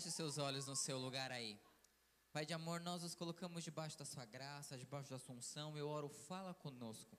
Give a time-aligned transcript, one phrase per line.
[0.00, 1.60] Feche seus olhos no seu lugar aí.
[2.32, 5.76] Pai de amor, nós nos colocamos debaixo da sua graça, debaixo da sua unção.
[5.76, 7.18] Eu oro, fala conosco.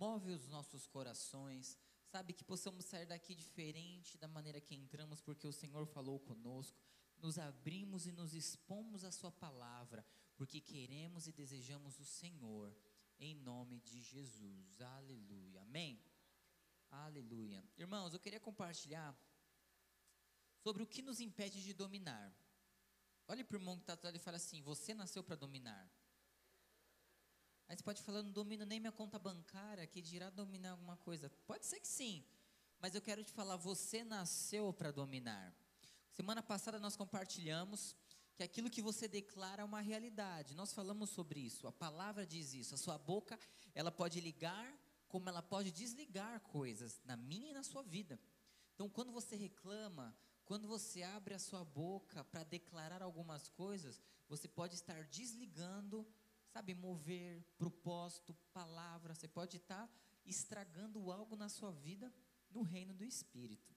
[0.00, 1.76] Move os nossos corações.
[2.06, 6.80] Sabe que possamos sair daqui diferente da maneira que entramos, porque o Senhor falou conosco.
[7.18, 10.02] Nos abrimos e nos expomos à sua palavra,
[10.34, 12.74] porque queremos e desejamos o Senhor.
[13.20, 14.80] Em nome de Jesus.
[14.80, 15.60] Aleluia.
[15.60, 16.02] Amém.
[16.90, 17.62] Aleluia.
[17.76, 19.14] Irmãos, eu queria compartilhar
[20.62, 22.32] sobre o que nos impede de dominar.
[23.26, 25.90] Olhe para o irmão que está atrás e fala assim: Você nasceu para dominar.
[27.68, 31.30] Aí você pode falar: Não domino nem minha conta bancária, que dirá dominar alguma coisa.
[31.46, 32.24] Pode ser que sim,
[32.80, 35.54] mas eu quero te falar: Você nasceu para dominar.
[36.10, 37.94] Semana passada nós compartilhamos
[38.34, 40.54] que aquilo que você declara é uma realidade.
[40.54, 41.66] Nós falamos sobre isso.
[41.66, 42.74] A palavra diz isso.
[42.74, 43.38] A sua boca,
[43.74, 44.72] ela pode ligar,
[45.08, 48.18] como ela pode desligar coisas na minha e na sua vida.
[48.74, 50.16] Então, quando você reclama,
[50.48, 56.10] quando você abre a sua boca para declarar algumas coisas, você pode estar desligando,
[56.54, 59.86] sabe, mover, propósito, palavra, você pode estar
[60.24, 62.10] estragando algo na sua vida
[62.50, 63.76] no reino do Espírito.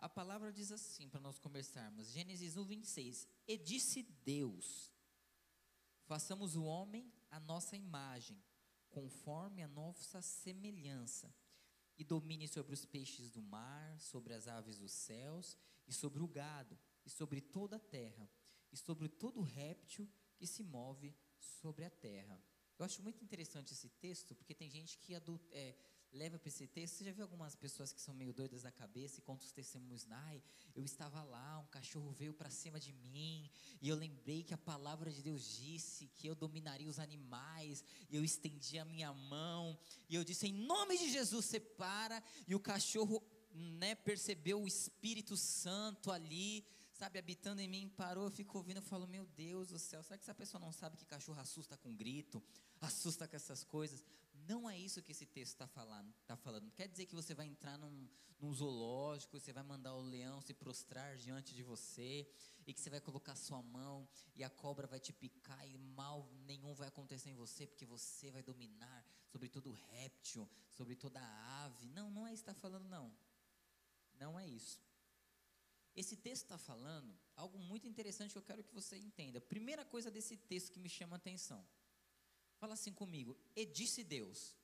[0.00, 3.28] A palavra diz assim, para nós conversarmos, Gênesis 1, 26.
[3.46, 4.92] E disse Deus:
[6.06, 8.42] façamos o homem a nossa imagem,
[8.88, 11.32] conforme a nossa semelhança
[11.98, 16.28] e domine sobre os peixes do mar, sobre as aves dos céus, e sobre o
[16.28, 18.28] gado, e sobre toda a terra,
[18.72, 22.42] e sobre todo réptil que se move sobre a terra.
[22.78, 25.74] Eu acho muito interessante esse texto, porque tem gente que é,
[26.16, 26.94] leva para esse texto.
[26.96, 30.06] Você já viu algumas pessoas que são meio doidas da cabeça e contam os testemunhos?
[30.10, 30.42] Ai,
[30.74, 33.50] eu estava lá, um cachorro veio para cima de mim,
[33.80, 38.16] e eu lembrei que a palavra de Deus disse que eu dominaria os animais, e
[38.16, 39.78] eu estendi a minha mão,
[40.08, 43.22] e eu disse: em nome de Jesus, separa, e o cachorro
[43.52, 49.06] né, percebeu o Espírito Santo ali sabe, habitando em mim, parou, ficou ouvindo, eu falo,
[49.06, 52.42] meu Deus do céu, será que essa pessoa não sabe que cachorro assusta com grito,
[52.80, 54.02] assusta com essas coisas?
[54.48, 56.70] Não é isso que esse texto está falando, tá falando.
[56.72, 60.54] Quer dizer que você vai entrar num, num zoológico, você vai mandar o leão se
[60.54, 62.28] prostrar diante de você,
[62.66, 66.28] e que você vai colocar sua mão, e a cobra vai te picar, e mal
[66.46, 71.20] nenhum vai acontecer em você, porque você vai dominar sobre todo réptil, sobre toda
[71.64, 71.88] ave.
[71.88, 73.12] Não, não é isso que está falando, não.
[74.18, 74.80] Não é isso.
[75.94, 79.40] Esse texto está falando algo muito interessante que eu quero que você entenda.
[79.40, 81.66] Primeira coisa desse texto que me chama a atenção.
[82.58, 84.56] Fala assim comigo, e disse Deus.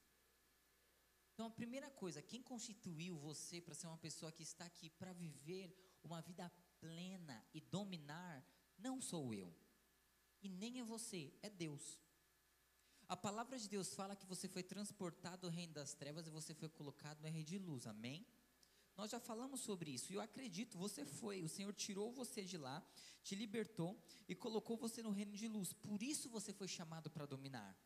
[1.32, 5.12] Então a primeira coisa, quem constituiu você para ser uma pessoa que está aqui para
[5.12, 8.44] viver uma vida plena e dominar,
[8.78, 9.54] não sou eu.
[10.42, 11.98] E nem é você, é Deus.
[13.08, 16.54] A palavra de Deus fala que você foi transportado do reino das trevas e você
[16.54, 17.86] foi colocado no reino de luz.
[17.86, 18.26] Amém?
[18.96, 22.58] Nós já falamos sobre isso e eu acredito, você foi, o Senhor tirou você de
[22.58, 22.84] lá,
[23.22, 23.98] te libertou
[24.28, 25.72] e colocou você no reino de luz.
[25.72, 27.76] Por isso você foi chamado para dominar.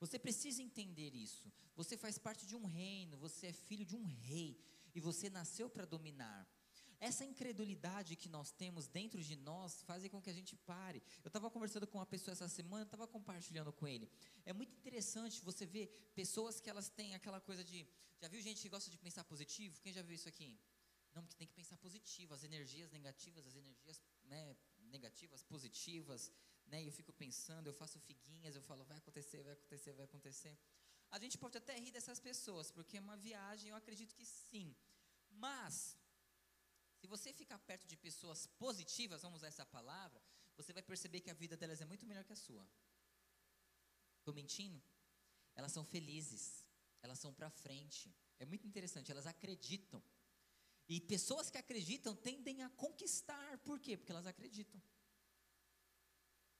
[0.00, 1.52] Você precisa entender isso.
[1.76, 4.60] Você faz parte de um reino, você é filho de um rei
[4.94, 6.46] e você nasceu para dominar.
[7.00, 11.02] Essa incredulidade que nós temos dentro de nós faz com que a gente pare.
[11.22, 14.08] Eu estava conversando com uma pessoa essa semana, estava compartilhando com ele.
[14.44, 17.86] É muito interessante você ver pessoas que elas têm aquela coisa de.
[18.20, 19.80] Já viu gente que gosta de pensar positivo?
[19.80, 20.58] Quem já viu isso aqui?
[21.14, 24.56] Não, porque tem que pensar positivo, as energias negativas, as energias né,
[24.90, 26.32] negativas, positivas,
[26.66, 26.84] né?
[26.84, 30.58] Eu fico pensando, eu faço figuinhas, eu falo, vai acontecer, vai acontecer, vai acontecer.
[31.10, 34.74] A gente pode até rir dessas pessoas, porque é uma viagem, eu acredito que sim.
[35.30, 35.96] Mas
[37.04, 40.22] se você ficar perto de pessoas positivas, vamos usar essa palavra,
[40.56, 42.66] você vai perceber que a vida delas é muito melhor que a sua.
[44.20, 44.82] Estou mentindo?
[45.54, 46.64] Elas são felizes,
[47.02, 48.10] elas são para frente.
[48.38, 50.02] É muito interessante, elas acreditam.
[50.88, 53.58] E pessoas que acreditam tendem a conquistar.
[53.58, 53.98] Por quê?
[53.98, 54.80] Porque elas acreditam.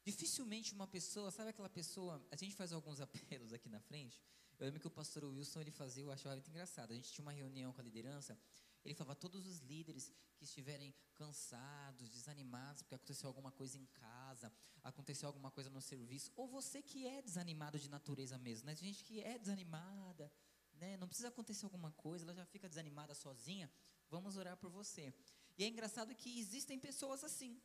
[0.04, 4.20] Dificilmente uma pessoa, sabe aquela pessoa, a gente faz alguns apelos aqui na frente.
[4.58, 6.90] Eu lembro que o pastor Wilson ele fazia, eu achava muito engraçado.
[6.92, 8.38] A gente tinha uma reunião com a liderança
[8.84, 14.52] ele falava: todos os líderes que estiverem cansados, desanimados, porque aconteceu alguma coisa em casa,
[14.82, 18.74] aconteceu alguma coisa no serviço, ou você que é desanimado de natureza mesmo, né?
[18.74, 20.30] Gente que é desanimada,
[20.74, 20.96] né?
[20.96, 23.70] Não precisa acontecer alguma coisa, ela já fica desanimada sozinha.
[24.10, 25.14] Vamos orar por você.
[25.56, 27.60] E é engraçado que existem pessoas assim,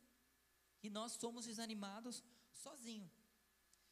[0.80, 2.24] que nós somos desanimados
[2.54, 3.10] sozinho.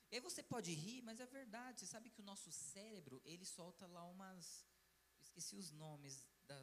[0.09, 1.81] E aí você pode rir, mas é verdade.
[1.81, 4.65] Você sabe que o nosso cérebro, ele solta lá umas.
[5.19, 6.55] Esqueci os nomes da,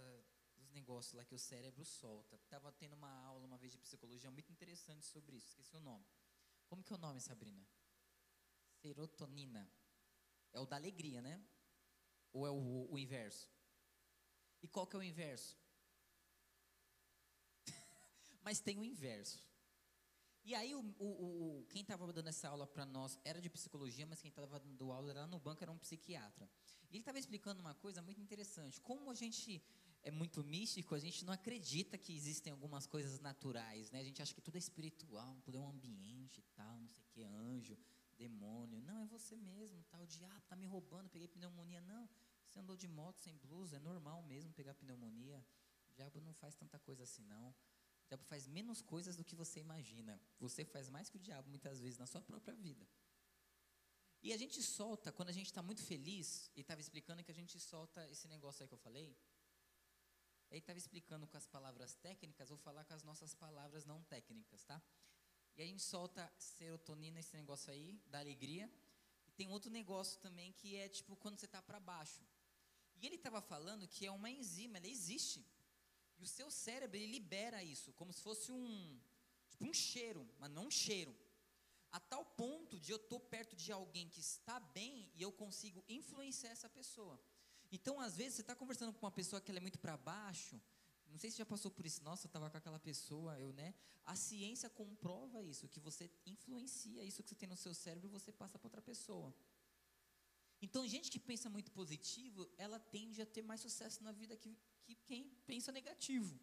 [0.75, 2.37] negócios lá que o cérebro solta.
[2.37, 6.05] Estava tendo uma aula uma vez de psicologia muito interessante sobre isso, esqueci o nome.
[6.67, 7.65] Como que é o nome, Sabrina?
[8.81, 9.71] Serotonina.
[10.53, 11.43] É o da alegria, né?
[12.33, 13.49] Ou é o, o inverso?
[14.63, 15.57] E qual que é o inverso?
[18.43, 19.43] Mas tem o inverso.
[20.45, 24.05] E aí, o, o, o quem estava dando essa aula para nós era de psicologia,
[24.05, 26.47] mas quem estava dando aula lá no banco era um psiquiatra.
[26.91, 28.79] E ele estava explicando uma coisa muito interessante.
[28.83, 29.63] Como a gente
[30.05, 34.01] é muito místico, a gente não acredita que existem algumas coisas naturais, né?
[34.01, 37.03] A gente acha que tudo é espiritual, tudo é um ambiente e tal, não sei
[37.03, 37.77] o que, anjo,
[38.19, 38.83] demônio.
[38.83, 39.99] Não, é você mesmo, tá?
[39.99, 41.81] O diabo tá me roubando, peguei pneumonia.
[41.81, 42.09] Não,
[42.47, 45.43] você andou de moto sem blusa, é normal mesmo pegar pneumonia.
[45.91, 47.49] O diabo não faz tanta coisa assim, não.
[47.49, 50.21] O diabo faz menos coisas do que você imagina.
[50.39, 52.87] Você faz mais que o diabo muitas vezes na sua própria vida.
[54.23, 57.35] E a gente solta, quando a gente está muito feliz, e estava explicando que a
[57.35, 59.17] gente solta esse negócio aí que eu falei.
[60.55, 64.63] Ele estava explicando com as palavras técnicas, vou falar com as nossas palavras não técnicas,
[64.63, 64.81] tá?
[65.57, 68.71] E a gente solta serotonina, esse negócio aí, da alegria.
[69.27, 72.25] E tem outro negócio também que é tipo quando você está para baixo.
[72.95, 75.45] E ele estava falando que é uma enzima, ela existe.
[76.19, 79.01] E o seu cérebro, ele libera isso, como se fosse um,
[79.51, 81.17] tipo um cheiro, mas não um cheiro.
[81.91, 85.85] A tal ponto de eu estar perto de alguém que está bem e eu consigo
[85.89, 87.21] influenciar essa pessoa.
[87.77, 90.61] Então, às vezes, você está conversando com uma pessoa que ela é muito para baixo,
[91.15, 93.75] não sei se já passou por isso, nossa, eu estava com aquela pessoa, eu, né?
[94.05, 98.17] A ciência comprova isso, que você influencia isso que você tem no seu cérebro e
[98.19, 99.35] você passa para outra pessoa.
[100.61, 104.57] Então, gente que pensa muito positivo, ela tende a ter mais sucesso na vida que,
[104.85, 106.39] que quem pensa negativo.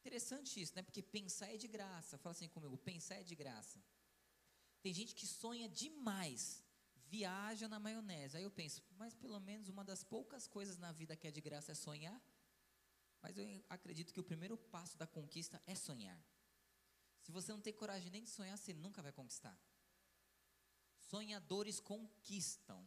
[0.00, 0.82] Interessante isso, né?
[0.82, 2.18] Porque pensar é de graça.
[2.18, 3.78] Fala assim comigo, pensar é de graça.
[4.82, 6.62] Tem gente que sonha demais,
[7.14, 8.36] viaja na maionese.
[8.36, 11.40] Aí eu penso, mas pelo menos uma das poucas coisas na vida que é de
[11.48, 12.18] graça é sonhar.
[13.22, 13.46] Mas eu
[13.76, 16.20] acredito que o primeiro passo da conquista é sonhar.
[17.22, 19.56] Se você não tem coragem nem de sonhar, você nunca vai conquistar.
[21.12, 22.80] Sonhadores conquistam.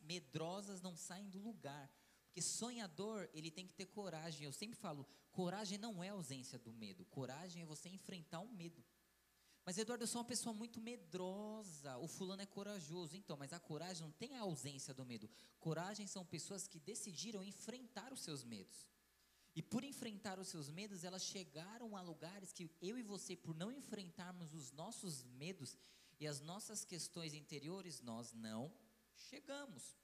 [0.00, 1.86] Medrosas não saem do lugar.
[2.24, 4.44] Porque sonhador, ele tem que ter coragem.
[4.44, 7.04] Eu sempre falo, coragem não é ausência do medo.
[7.04, 8.82] Coragem é você enfrentar o medo.
[9.68, 11.98] Mas Eduardo, eu sou uma pessoa muito medrosa.
[11.98, 13.14] O fulano é corajoso.
[13.14, 15.28] Então, mas a coragem não tem a ausência do medo.
[15.60, 18.88] Coragem são pessoas que decidiram enfrentar os seus medos.
[19.54, 23.54] E por enfrentar os seus medos, elas chegaram a lugares que eu e você, por
[23.54, 25.76] não enfrentarmos os nossos medos
[26.18, 28.72] e as nossas questões interiores, nós não
[29.28, 29.98] chegamos.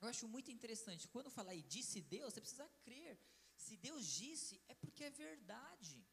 [0.00, 1.08] Eu acho muito interessante.
[1.08, 3.18] Quando falar e disse Deus, você precisa crer.
[3.56, 6.06] Se Deus disse, é porque é verdade.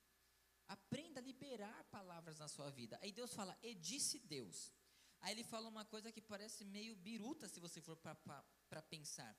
[0.75, 2.97] Aprenda a liberar palavras na sua vida.
[3.01, 4.57] Aí Deus fala, e disse Deus.
[5.19, 9.33] Aí ele fala uma coisa que parece meio biruta, se você for para pensar.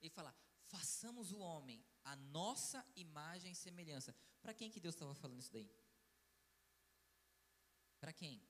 [0.00, 0.34] Ele fala,
[0.74, 4.14] façamos o homem a nossa imagem e semelhança.
[4.40, 5.70] Para quem que Deus estava falando isso daí?
[8.00, 8.42] Para quem?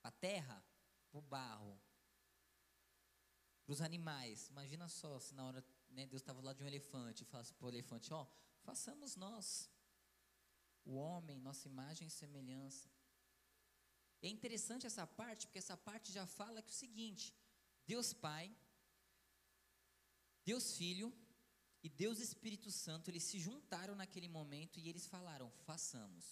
[0.00, 0.64] Para a terra?
[1.10, 1.78] Para o barro?
[3.64, 4.48] Para os animais?
[4.48, 7.66] Imagina só se na hora né, Deus estava lá de um elefante e falasse para
[7.66, 8.26] o elefante: Ó,
[8.62, 9.70] façamos nós,
[10.86, 12.88] o homem, nossa imagem e semelhança.
[14.22, 17.34] É interessante essa parte, porque essa parte já fala que o seguinte:
[17.86, 18.46] Deus Pai
[20.46, 21.12] Deus Filho
[21.82, 26.24] e Deus Espírito Santo, eles se juntaram naquele momento e eles falaram: façamos.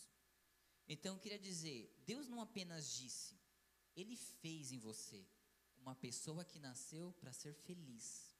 [0.87, 3.37] Então eu queria dizer, Deus não apenas disse,
[3.97, 5.27] ele fez em você
[5.77, 8.33] uma pessoa que nasceu para ser feliz.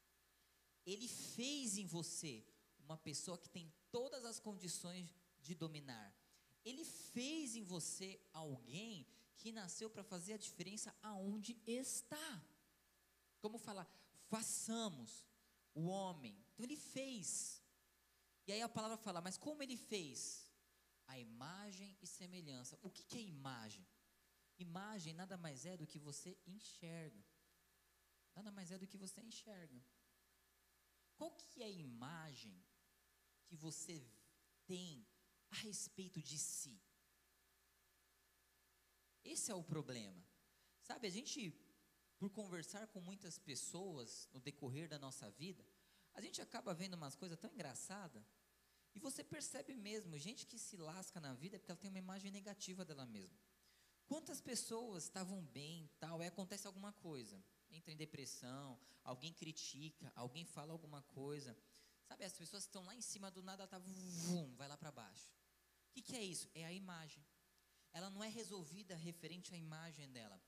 [0.87, 2.47] Ele fez em você
[2.79, 5.13] uma pessoa que tem todas as condições
[5.45, 6.09] de dominar.
[6.65, 12.29] Ele fez em você alguém que nasceu para fazer a diferença aonde está.
[13.41, 13.87] Como falar,
[14.35, 15.11] façamos
[15.75, 16.35] o homem.
[16.53, 17.63] Então ele fez.
[18.47, 20.51] E aí a palavra fala, mas como ele fez?
[21.07, 22.79] A imagem e semelhança.
[22.83, 23.87] O que, que é imagem?
[24.59, 27.23] Imagem nada mais é do que você enxerga.
[28.35, 29.79] Nada mais é do que você enxerga.
[31.17, 32.57] Qual que é a imagem
[33.45, 33.97] que você
[34.67, 35.07] tem
[35.55, 36.77] a respeito de si?
[39.25, 40.23] Esse é o problema.
[40.83, 41.41] Sabe, a gente
[42.19, 45.65] por conversar com muitas pessoas no decorrer da nossa vida,
[46.15, 48.25] a gente acaba vendo umas coisas tão engraçadas.
[48.95, 51.99] E você percebe mesmo, gente que se lasca na vida é porque ela tem uma
[51.99, 53.39] imagem negativa dela mesma.
[54.07, 60.45] Quantas pessoas estavam bem, tal, e acontece alguma coisa, entra em depressão, alguém critica, alguém
[60.45, 61.57] fala alguma coisa.
[62.07, 65.29] Sabe, as pessoas estão lá em cima do nada, tá, vum, vai lá para baixo.
[65.95, 66.49] O que, que é isso?
[66.55, 67.25] É a imagem.
[67.93, 70.41] Ela não é resolvida referente à imagem dela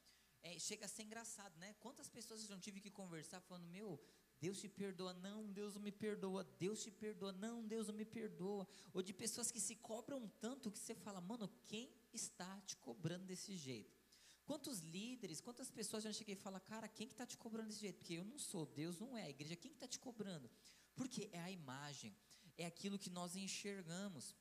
[0.47, 1.75] é, chega a ser engraçado, né?
[1.81, 4.01] Quantas pessoas eu não tive que conversar falando, meu,
[4.41, 8.05] Deus te perdoa, não, Deus não me perdoa, Deus te perdoa, não, Deus não me
[8.05, 8.67] perdoa.
[8.93, 13.25] Ou de pessoas que se cobram tanto que você fala, mano, quem está te cobrando
[13.25, 13.99] desse jeito?
[14.45, 17.81] Quantos líderes, quantas pessoas já cheguei e fala, cara, quem que está te cobrando desse
[17.81, 17.99] jeito?
[17.99, 20.49] Porque eu não sou, Deus não é, a igreja, quem que está te cobrando?
[20.95, 22.17] Porque é a imagem,
[22.57, 24.33] é aquilo que nós enxergamos.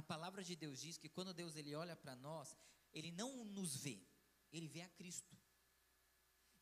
[0.00, 2.56] A palavra de Deus diz que quando Deus ele olha para nós,
[2.90, 4.00] ele não nos vê,
[4.50, 5.36] ele vê a Cristo.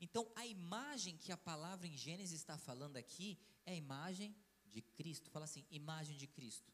[0.01, 4.35] Então, a imagem que a palavra em Gênesis está falando aqui é a imagem
[4.67, 5.31] de Cristo.
[5.31, 6.73] Fala assim: imagem de Cristo.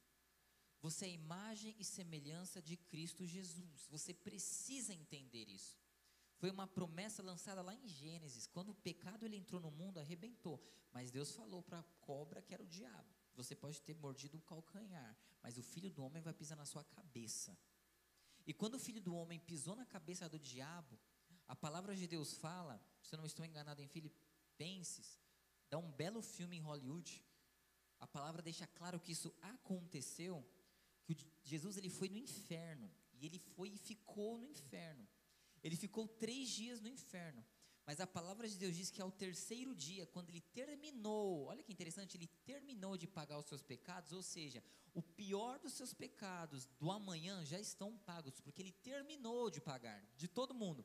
[0.81, 3.87] Você é imagem e semelhança de Cristo Jesus.
[3.91, 5.79] Você precisa entender isso.
[6.39, 8.47] Foi uma promessa lançada lá em Gênesis.
[8.47, 10.59] Quando o pecado ele entrou no mundo, arrebentou.
[10.91, 13.14] Mas Deus falou para a cobra que era o diabo.
[13.35, 16.85] Você pode ter mordido o calcanhar, mas o filho do homem vai pisar na sua
[16.85, 17.57] cabeça.
[18.47, 20.99] E quando o filho do homem pisou na cabeça do diabo,
[21.47, 25.19] a palavra de Deus fala, se eu não estou enganado em Filipenses,
[25.69, 27.25] dá um belo filme em Hollywood.
[27.99, 30.47] A palavra deixa claro que isso aconteceu,
[31.05, 35.07] que Jesus ele foi no inferno e ele foi e ficou no inferno.
[35.63, 37.45] Ele ficou três dias no inferno.
[37.87, 41.73] Mas a palavra de Deus diz que ao terceiro dia, quando ele terminou, olha que
[41.73, 44.65] interessante, ele terminou de pagar os seus pecados, ou seja,
[44.95, 50.03] o pior dos seus pecados do amanhã já estão pagos, porque ele terminou de pagar,
[50.17, 50.85] de todo mundo.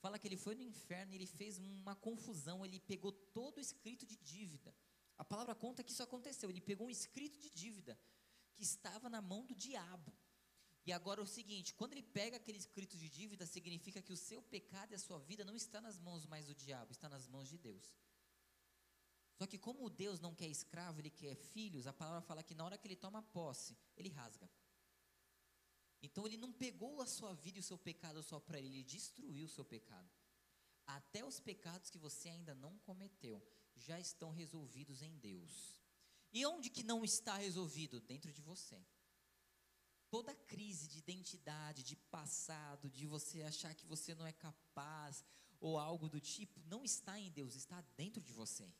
[0.00, 3.60] Fala que ele foi no inferno e ele fez uma confusão, ele pegou todo o
[3.60, 4.74] escrito de dívida.
[5.18, 7.98] A palavra conta que isso aconteceu, ele pegou um escrito de dívida
[8.54, 10.12] que estava na mão do diabo.
[10.88, 14.16] E agora é o seguinte: quando ele pega aquele escrito de dívida, significa que o
[14.16, 17.28] seu pecado e a sua vida não está nas mãos mais do diabo, está nas
[17.28, 17.86] mãos de Deus.
[19.36, 22.64] Só que como Deus não quer escravo, ele quer filhos, a palavra fala que na
[22.64, 24.48] hora que ele toma posse, ele rasga.
[26.00, 28.82] Então ele não pegou a sua vida e o seu pecado só para ele, ele
[28.82, 30.10] destruiu o seu pecado.
[30.86, 35.82] Até os pecados que você ainda não cometeu já estão resolvidos em Deus.
[36.32, 38.00] E onde que não está resolvido?
[38.00, 38.82] Dentro de você.
[40.10, 45.24] Toda crise de identidade, de passado, de você achar que você não é capaz
[45.60, 48.72] ou algo do tipo, não está em Deus, está dentro de você.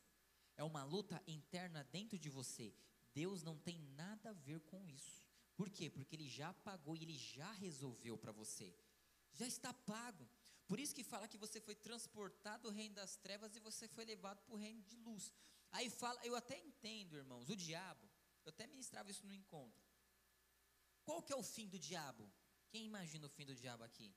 [0.57, 2.75] É uma luta interna dentro de você.
[3.15, 5.23] Deus não tem nada a ver com isso.
[5.57, 5.91] Por quê?
[5.91, 8.73] Porque ele já pagou e ele já resolveu para você.
[9.33, 10.29] Já está pago.
[10.67, 14.05] Por isso que fala que você foi transportado do reino das trevas e você foi
[14.05, 15.33] levado para o reino de luz.
[15.73, 18.09] Aí fala, eu até entendo, irmãos, o diabo,
[18.45, 19.88] eu até ministrava isso no encontro.
[21.09, 22.31] Qual que é o fim do diabo?
[22.69, 24.15] Quem imagina o fim do diabo aqui?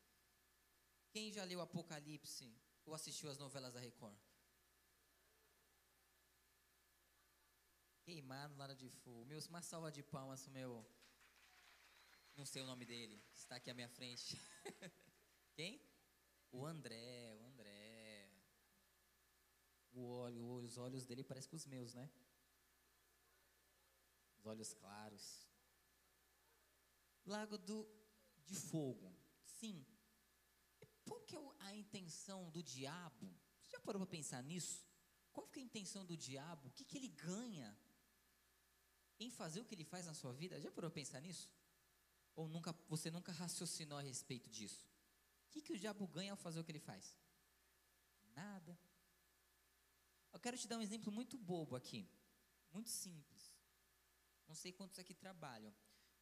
[1.10, 2.53] Quem já leu Apocalipse
[2.86, 4.19] ou assistiu as novelas da Record?
[8.03, 9.24] Queimado lá de fogo.
[9.24, 10.86] Meu, uma salva de palmas pro meu.
[12.36, 13.24] Não sei o nome dele.
[13.33, 14.38] Está aqui à minha frente.
[15.55, 15.81] Quem?
[16.51, 18.29] O André, o André.
[19.93, 22.12] O olho, os olhos dele parecem com os meus, né?
[24.36, 25.50] Os olhos claros.
[27.25, 27.87] Lago do,
[28.45, 29.15] de fogo.
[29.43, 29.85] Sim.
[31.05, 33.33] Qual que é a intenção do diabo?
[33.61, 34.85] Você já parou para pensar nisso?
[35.31, 36.67] Qual que é a intenção do diabo?
[36.67, 37.77] O que, que ele ganha
[39.19, 40.59] em fazer o que ele faz na sua vida?
[40.59, 41.49] Já parou para pensar nisso?
[42.35, 44.87] Ou nunca, você nunca raciocinou a respeito disso?
[45.47, 47.17] O que, que o diabo ganha ao fazer o que ele faz?
[48.33, 48.79] Nada.
[50.31, 52.09] Eu quero te dar um exemplo muito bobo aqui,
[52.71, 53.53] muito simples.
[54.47, 55.73] Não sei quantos aqui trabalham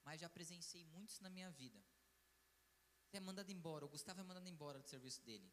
[0.09, 1.79] mas já presenciei muitos na minha vida.
[3.03, 5.47] Você é mandado embora, o Gustavo é mandado embora do serviço dele.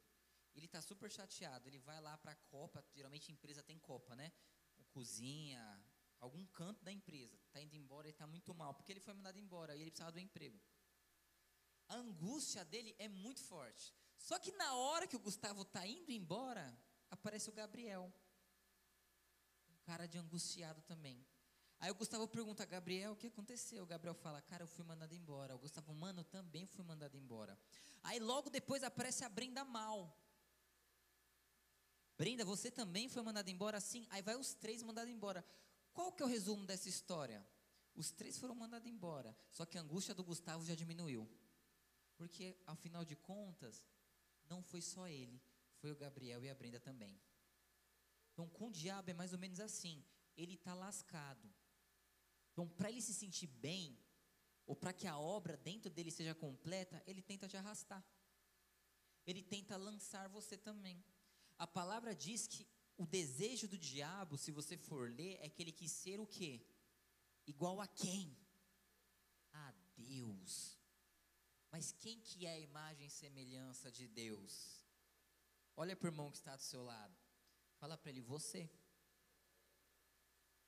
[0.55, 4.17] Ele está super chateado, ele vai lá para a Copa, geralmente a empresa tem Copa,
[4.17, 4.33] né?
[4.79, 5.63] O cozinha,
[6.19, 9.39] algum canto da empresa, está indo embora e está muito mal, porque ele foi mandado
[9.39, 10.59] embora e ele precisava do emprego.
[11.89, 13.95] A angústia dele é muito forte.
[14.17, 16.67] Só que na hora que o Gustavo está indo embora,
[17.11, 18.11] aparece o Gabriel.
[19.69, 21.27] Um cara de angustiado também.
[21.79, 23.83] Aí o Gustavo pergunta, Gabriel, o que aconteceu?
[23.83, 25.55] O Gabriel fala, cara, eu fui mandado embora.
[25.55, 27.59] O Gustavo, mano, eu também fui mandado embora.
[28.03, 30.17] Aí logo depois aparece a Brenda mal.
[32.17, 33.79] Brenda, você também foi mandada embora?
[33.79, 34.07] Sim.
[34.11, 35.45] Aí vai os três mandados embora.
[35.93, 37.47] Qual que é o resumo dessa história?
[37.95, 39.37] Os três foram mandados embora.
[39.51, 41.29] Só que a angústia do Gustavo já diminuiu.
[42.17, 43.85] Porque, afinal de contas,
[44.49, 45.43] não foi só ele.
[45.77, 47.21] Foi o Gabriel e a Brenda também.
[48.33, 50.03] Então, com o diabo é mais ou menos assim.
[50.37, 51.55] Ele está lascado
[52.57, 54.03] então, para ele se sentir bem,
[54.65, 58.03] ou para que a obra dentro dele seja completa, ele tenta te arrastar.
[59.27, 61.05] Ele tenta lançar você também.
[61.59, 65.71] A palavra diz que o desejo do diabo, se você for ler, é que ele
[65.71, 66.67] quis ser o quê?
[67.47, 68.35] Igual a quem?
[69.53, 70.79] A Deus.
[71.71, 74.83] Mas quem que é a imagem e semelhança de Deus?
[75.77, 77.15] Olha para o irmão que está do seu lado.
[77.75, 78.71] Fala para ele, você.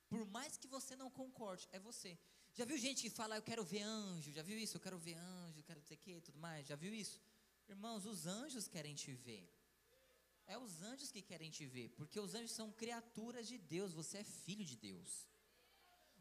[0.09, 2.17] Por mais que você não concorde, é você.
[2.55, 4.31] Já viu gente que fala, eu quero ver anjo?
[4.31, 4.75] Já viu isso?
[4.77, 6.67] Eu quero ver anjo, quero dizer que tudo mais.
[6.67, 7.21] Já viu isso?
[7.67, 9.47] Irmãos, os anjos querem te ver.
[10.47, 14.17] É os anjos que querem te ver, porque os anjos são criaturas de Deus, você
[14.17, 15.27] é filho de Deus.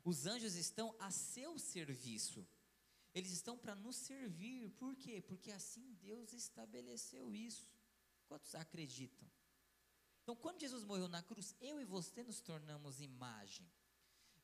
[0.05, 2.47] Os anjos estão a seu serviço.
[3.15, 4.71] Eles estão para nos servir.
[4.73, 5.23] Por quê?
[5.23, 7.67] Porque assim Deus estabeleceu isso.
[8.27, 9.29] Quantos acreditam?
[10.23, 13.67] Então, quando Jesus morreu na cruz, eu e você nos tornamos imagem.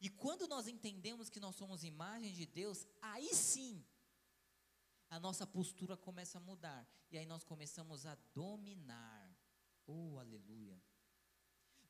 [0.05, 3.83] E quando nós entendemos que nós somos imagem de Deus, aí sim
[5.09, 6.87] a nossa postura começa a mudar.
[7.11, 9.35] E aí nós começamos a dominar.
[9.87, 10.79] Oh, aleluia.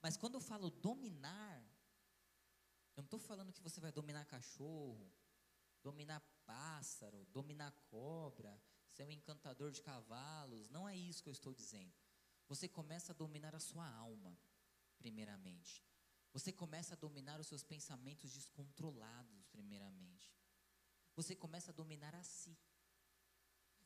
[0.01, 1.61] Mas quando eu falo dominar,
[2.95, 5.13] eu não estou falando que você vai dominar cachorro,
[5.83, 10.71] dominar pássaro, dominar cobra, ser um encantador de cavalos.
[10.71, 11.93] Não é isso que eu estou dizendo.
[12.47, 14.39] Você começa a dominar a sua alma,
[14.99, 15.83] primeiramente.
[16.35, 20.35] Você começa a dominar os seus pensamentos descontrolados, primeiramente.
[21.15, 22.59] Você começa a dominar a si.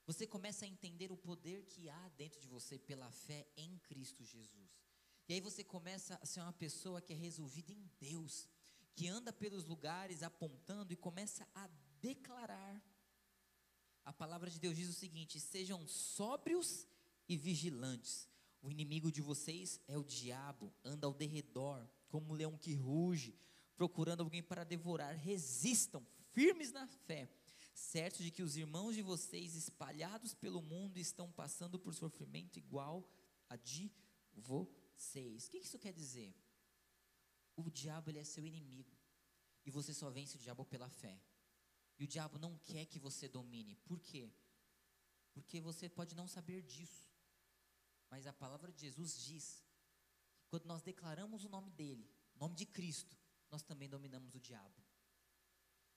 [0.07, 4.25] Você começa a entender o poder que há dentro de você pela fé em Cristo
[4.25, 4.81] Jesus.
[5.29, 8.49] E aí você começa a ser uma pessoa que é resolvida em Deus,
[8.97, 11.69] que anda pelos lugares apontando e começa a
[12.01, 12.83] declarar.
[14.07, 16.89] A palavra de Deus diz o seguinte: sejam sóbrios
[17.29, 18.27] e vigilantes.
[18.63, 23.35] O inimigo de vocês é o diabo, anda ao derredor, como um leão que ruge,
[23.77, 25.15] procurando alguém para devorar.
[25.15, 27.29] Resistam, firmes na fé,
[27.75, 33.09] certos de que os irmãos de vocês espalhados pelo mundo estão passando por sofrimento igual
[33.49, 33.91] a de
[34.35, 35.47] vocês.
[35.47, 36.35] O que isso quer dizer?
[37.57, 38.97] O diabo ele é seu inimigo
[39.65, 41.21] e você só vence o diabo pela fé.
[41.99, 43.75] E o diabo não quer que você domine.
[43.77, 44.31] Por quê?
[45.33, 47.11] Porque você pode não saber disso.
[48.11, 49.68] Mas a palavra de Jesus diz
[50.49, 53.17] quando nós declaramos o nome dele, o nome de Cristo,
[53.51, 54.83] nós também dominamos o diabo.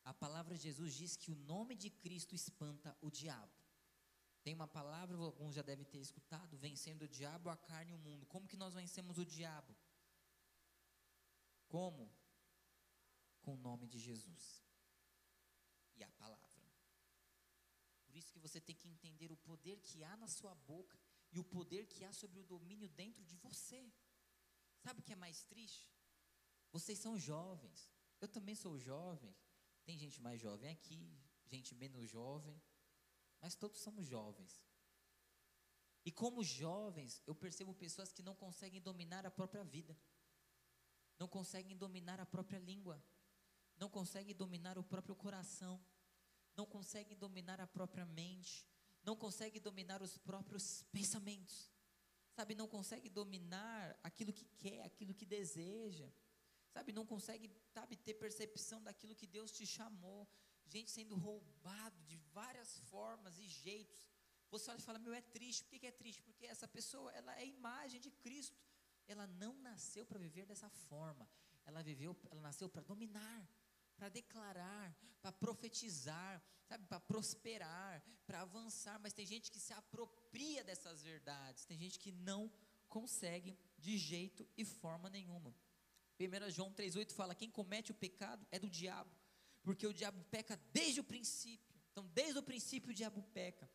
[0.03, 3.51] A palavra de Jesus diz que o nome de Cristo espanta o diabo.
[4.43, 7.99] Tem uma palavra, alguns já devem ter escutado, vencendo o diabo, a carne e o
[7.99, 8.25] mundo.
[8.25, 9.75] Como que nós vencemos o diabo?
[11.67, 12.11] Como?
[13.41, 14.63] Com o nome de Jesus
[15.95, 16.49] e a palavra.
[18.05, 20.99] Por isso que você tem que entender o poder que há na sua boca
[21.31, 23.93] e o poder que há sobre o domínio dentro de você.
[24.83, 25.89] Sabe o que é mais triste?
[26.71, 27.89] Vocês são jovens.
[28.19, 29.35] Eu também sou jovem.
[29.83, 31.11] Tem gente mais jovem aqui,
[31.45, 32.61] gente menos jovem,
[33.39, 34.63] mas todos somos jovens.
[36.05, 39.97] E como jovens, eu percebo pessoas que não conseguem dominar a própria vida,
[41.19, 43.03] não conseguem dominar a própria língua,
[43.77, 45.83] não conseguem dominar o próprio coração,
[46.55, 48.67] não conseguem dominar a própria mente,
[49.03, 51.71] não consegue dominar os próprios pensamentos,
[52.35, 52.55] sabe?
[52.55, 56.09] Não consegue dominar aquilo que quer, aquilo que deseja,
[56.69, 56.91] sabe?
[56.91, 60.27] Não consegue, sabe, ter percepção daquilo que Deus te chamou.
[60.67, 64.07] Gente sendo roubado de várias formas e jeitos.
[64.49, 65.63] Você olha e fala, meu, é triste.
[65.65, 66.21] Por que, é triste?
[66.21, 68.59] Porque essa pessoa, ela é imagem de Cristo.
[69.07, 71.27] Ela não nasceu para viver dessa forma.
[71.65, 73.47] Ela viveu, ela nasceu para dominar
[74.01, 80.63] para declarar, para profetizar, sabe, para prosperar, para avançar, mas tem gente que se apropria
[80.63, 82.51] dessas verdades, tem gente que não
[82.89, 85.55] consegue de jeito e forma nenhuma.
[86.19, 89.15] 1 João 3,8 fala: quem comete o pecado é do diabo,
[89.61, 91.79] porque o diabo peca desde o princípio.
[91.91, 93.69] Então, desde o princípio o diabo peca,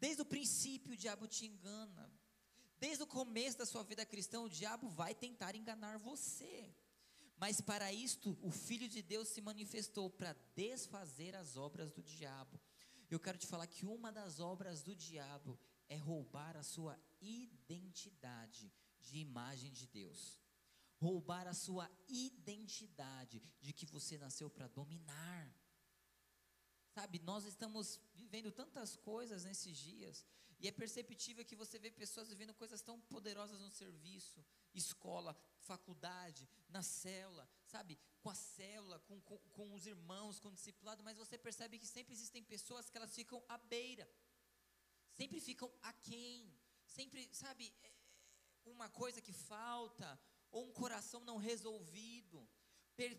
[0.00, 2.10] desde o princípio o diabo te engana,
[2.80, 6.74] desde o começo da sua vida cristã o diabo vai tentar enganar você.
[7.36, 12.58] Mas para isto, o Filho de Deus se manifestou para desfazer as obras do diabo.
[13.10, 18.72] Eu quero te falar que uma das obras do diabo é roubar a sua identidade
[19.00, 20.38] de imagem de Deus.
[20.98, 25.54] Roubar a sua identidade de que você nasceu para dominar.
[26.94, 30.24] Sabe, nós estamos vivendo tantas coisas nesses dias,
[30.58, 36.48] e é perceptível que você vê pessoas vivendo coisas tão poderosas no serviço, escola, faculdade,
[36.68, 37.98] na célula, sabe?
[38.20, 41.86] Com a célula, com, com, com os irmãos, com o discipulado, mas você percebe que
[41.86, 44.08] sempre existem pessoas que elas ficam à beira,
[45.12, 46.50] sempre ficam aquém,
[46.86, 47.92] sempre, sabe, é, é,
[48.64, 50.18] uma coisa que falta,
[50.50, 52.48] ou um coração não resolvido,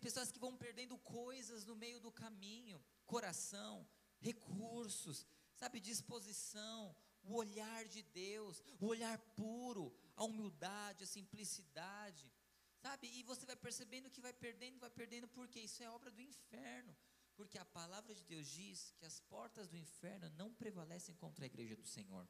[0.00, 5.24] pessoas que vão perdendo coisas no meio do caminho, coração, recursos,
[5.54, 6.94] sabe, disposição,
[7.28, 12.32] o olhar de Deus, o olhar puro, a humildade, a simplicidade,
[12.78, 13.06] sabe?
[13.18, 16.96] E você vai percebendo que vai perdendo, vai perdendo, porque isso é obra do inferno.
[17.36, 21.46] Porque a palavra de Deus diz que as portas do inferno não prevalecem contra a
[21.46, 22.26] igreja do Senhor.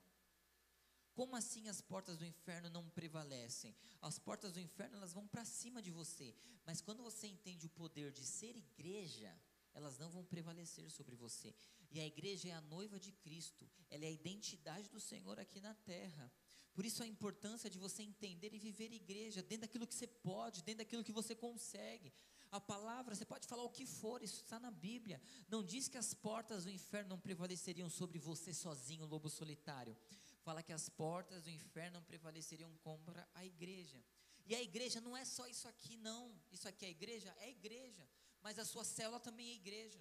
[1.14, 3.74] Como assim as portas do inferno não prevalecem?
[4.02, 6.34] As portas do inferno elas vão para cima de você,
[6.64, 9.34] mas quando você entende o poder de ser igreja,
[9.74, 11.54] elas não vão prevalecer sobre você.
[11.90, 15.60] E a igreja é a noiva de Cristo, ela é a identidade do Senhor aqui
[15.60, 16.30] na terra.
[16.74, 20.62] Por isso a importância de você entender e viver igreja dentro daquilo que você pode,
[20.62, 22.12] dentro daquilo que você consegue.
[22.50, 25.20] A palavra, você pode falar o que for, isso está na Bíblia.
[25.48, 29.96] Não diz que as portas do inferno não prevaleceriam sobre você sozinho, lobo solitário.
[30.42, 34.02] Fala que as portas do inferno não prevaleceriam contra a igreja.
[34.46, 36.34] E a igreja não é só isso aqui, não.
[36.50, 37.34] Isso aqui é a igreja?
[37.38, 38.08] É a igreja.
[38.40, 40.00] Mas a sua célula também é igreja.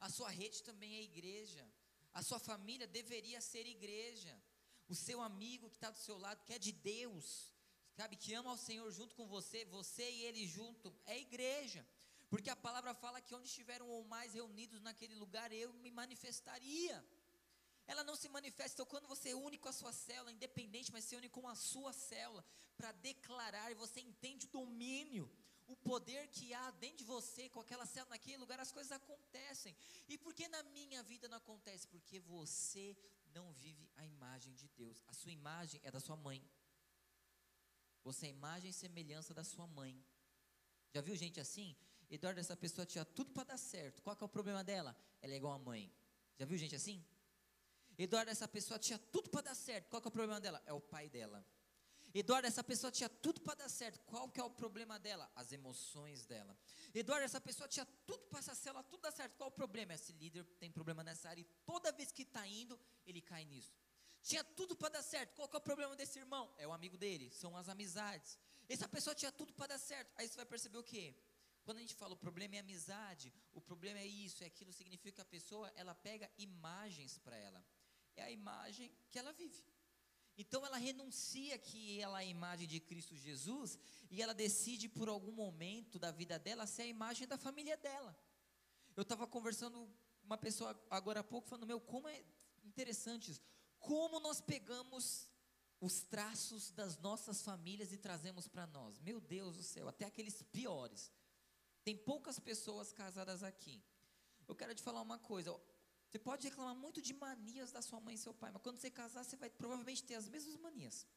[0.00, 1.66] A sua rede também é igreja.
[2.12, 4.40] A sua família deveria ser igreja.
[4.88, 7.52] O seu amigo que está do seu lado, que é de Deus,
[7.96, 11.86] sabe, que ama ao Senhor junto com você, você e ele junto, é igreja.
[12.28, 17.04] Porque a palavra fala que onde estiveram ou mais reunidos naquele lugar, eu me manifestaria.
[17.86, 21.28] Ela não se manifesta quando você une com a sua célula, independente, mas se une
[21.28, 22.44] com a sua célula,
[22.76, 25.30] para declarar, e você entende o domínio,
[25.66, 29.74] o poder que há dentro de você, com aquela célula naquele lugar, as coisas acontecem.
[30.08, 31.86] E por que na minha vida não acontece?
[31.88, 32.96] Porque você
[33.34, 35.02] não vive a imagem de Deus.
[35.06, 36.44] A sua imagem é da sua mãe.
[38.02, 40.04] Você é a imagem e semelhança da sua mãe.
[40.92, 41.74] Já viu gente assim?
[42.10, 44.02] Eduardo, essa pessoa tinha tudo para dar certo.
[44.02, 44.96] Qual é o problema dela?
[45.22, 45.90] Ela é igual a mãe.
[46.38, 47.04] Já viu gente assim?
[47.96, 49.88] Eduardo, essa pessoa tinha tudo para dar certo.
[49.88, 50.62] Qual é o problema dela?
[50.66, 51.44] É o pai dela.
[52.14, 54.00] Eduardo, essa pessoa tinha tudo para dar certo.
[54.06, 55.28] Qual que é o problema dela?
[55.34, 56.56] As emoções dela.
[56.94, 59.36] Eduardo, essa pessoa tinha tudo para essa célula, tudo dar certo.
[59.36, 59.94] Qual o problema?
[59.94, 63.76] Esse líder tem problema nessa área e toda vez que está indo, ele cai nisso.
[64.22, 65.34] Tinha tudo para dar certo.
[65.34, 66.54] Qual que é o problema desse irmão?
[66.56, 68.38] É o amigo dele, são as amizades.
[68.68, 70.12] Essa pessoa tinha tudo para dar certo.
[70.16, 71.16] Aí você vai perceber o quê?
[71.64, 75.16] Quando a gente fala o problema é amizade, o problema é isso, é aquilo, significa
[75.16, 77.64] que a pessoa, ela pega imagens para ela
[78.16, 79.62] é a imagem que ela vive.
[80.36, 83.78] Então ela renuncia que ela é a imagem de Cristo Jesus
[84.10, 88.16] e ela decide por algum momento da vida dela ser a imagem da família dela.
[88.96, 92.24] Eu estava conversando com uma pessoa agora há pouco falando, meu, como é
[92.64, 93.40] interessante isso.
[93.78, 95.28] Como nós pegamos
[95.80, 98.98] os traços das nossas famílias e trazemos para nós.
[99.00, 101.12] Meu Deus do céu, até aqueles piores.
[101.84, 103.82] Tem poucas pessoas casadas aqui.
[104.48, 105.54] Eu quero te falar uma coisa,
[106.14, 108.88] você pode reclamar muito de manias da sua mãe e seu pai, mas quando você
[108.88, 111.08] casar, você vai provavelmente ter as mesmas manias.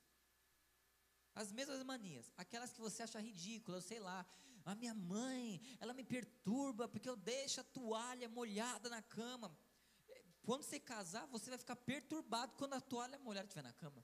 [1.35, 4.25] As mesmas manias, aquelas que você acha ridículas, sei lá.
[4.65, 9.55] A minha mãe, ela me perturba porque eu deixo a toalha molhada na cama.
[10.41, 14.03] Quando você casar, você vai ficar perturbado quando a toalha molhada estiver na cama.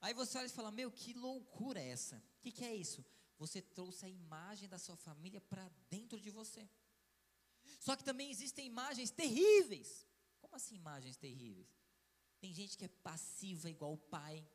[0.00, 2.16] Aí você olha e fala: Meu, que loucura é essa?
[2.16, 3.06] O que, que é isso?
[3.38, 6.68] Você trouxe a imagem da sua família para dentro de você.
[7.80, 10.06] Só que também existem imagens terríveis.
[10.40, 11.68] Como assim imagens terríveis?
[12.40, 14.46] Tem gente que é passiva igual o pai,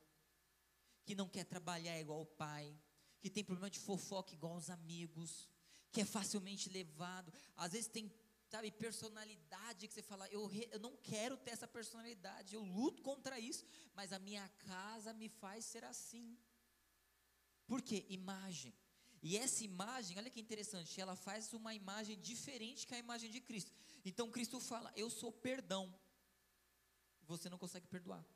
[1.04, 2.78] que não quer trabalhar igual o pai,
[3.20, 5.48] que tem problema de fofoca igual os amigos,
[5.90, 7.32] que é facilmente levado.
[7.56, 8.12] Às vezes tem,
[8.48, 13.38] sabe, personalidade que você fala, eu, eu não quero ter essa personalidade, eu luto contra
[13.38, 16.38] isso, mas a minha casa me faz ser assim.
[17.66, 18.06] Por quê?
[18.08, 18.74] Imagem.
[19.22, 23.40] E essa imagem, olha que interessante, ela faz uma imagem diferente que a imagem de
[23.40, 23.72] Cristo.
[24.04, 25.94] Então Cristo fala: Eu sou perdão.
[27.22, 28.26] Você não consegue perdoar.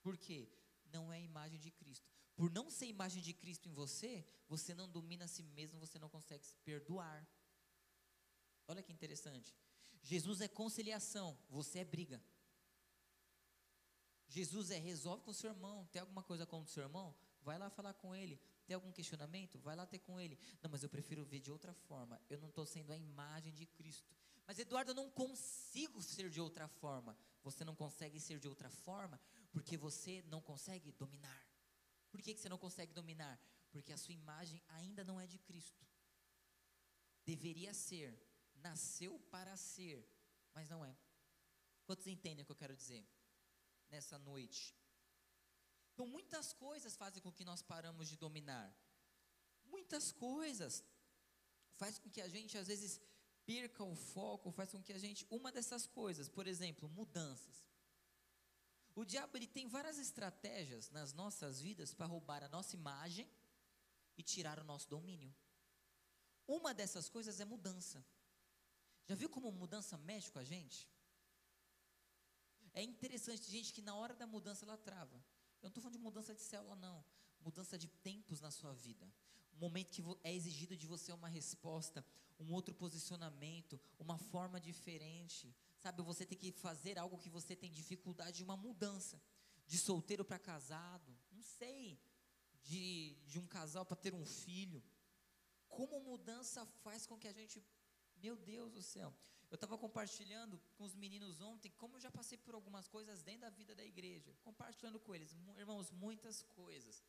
[0.00, 0.48] Por quê?
[0.92, 2.08] Não é a imagem de Cristo.
[2.36, 5.98] Por não ser imagem de Cristo em você, você não domina a si mesmo, você
[5.98, 7.28] não consegue se perdoar.
[8.68, 9.52] Olha que interessante.
[10.02, 12.22] Jesus é conciliação, você é briga.
[14.28, 15.86] Jesus é resolve com o seu irmão.
[15.86, 17.12] Tem alguma coisa contra o seu irmão?
[17.42, 18.40] Vai lá falar com ele.
[18.68, 19.58] Tem algum questionamento?
[19.58, 20.38] Vai lá ter com ele.
[20.62, 22.20] Não, mas eu prefiro ver de outra forma.
[22.28, 24.14] Eu não estou sendo a imagem de Cristo.
[24.46, 27.16] Mas Eduardo, eu não consigo ser de outra forma.
[27.42, 29.18] Você não consegue ser de outra forma
[29.50, 31.42] porque você não consegue dominar.
[32.10, 33.40] Por que, que você não consegue dominar?
[33.70, 35.82] Porque a sua imagem ainda não é de Cristo.
[37.24, 38.22] Deveria ser,
[38.56, 40.06] nasceu para ser,
[40.52, 40.94] mas não é.
[41.86, 43.08] Quantos entendem o que eu quero dizer?
[43.88, 44.76] Nessa noite,
[45.98, 48.72] então, muitas coisas fazem com que nós paramos de dominar.
[49.64, 50.84] Muitas coisas
[51.72, 53.00] faz com que a gente às vezes
[53.44, 57.66] perca o foco, faz com que a gente uma dessas coisas, por exemplo, mudanças.
[58.94, 63.28] O diabo ele tem várias estratégias nas nossas vidas para roubar a nossa imagem
[64.16, 65.34] e tirar o nosso domínio.
[66.46, 68.06] Uma dessas coisas é mudança.
[69.04, 70.88] Já viu como mudança mexe com a gente?
[72.72, 75.20] É interessante, gente que na hora da mudança ela trava.
[75.60, 77.04] Eu não estou falando de mudança de célula, não.
[77.40, 79.10] Mudança de tempos na sua vida.
[79.54, 82.04] Um momento que é exigido de você uma resposta,
[82.38, 85.54] um outro posicionamento, uma forma diferente.
[85.78, 89.20] Sabe, você tem que fazer algo que você tem dificuldade, uma mudança.
[89.66, 92.00] De solteiro para casado, não sei.
[92.62, 94.82] De, de um casal para ter um filho.
[95.68, 97.62] Como mudança faz com que a gente.
[98.16, 99.14] Meu Deus do céu.
[99.50, 103.42] Eu estava compartilhando com os meninos ontem como eu já passei por algumas coisas dentro
[103.42, 104.36] da vida da igreja.
[104.42, 107.02] Compartilhando com eles, irmãos, muitas coisas.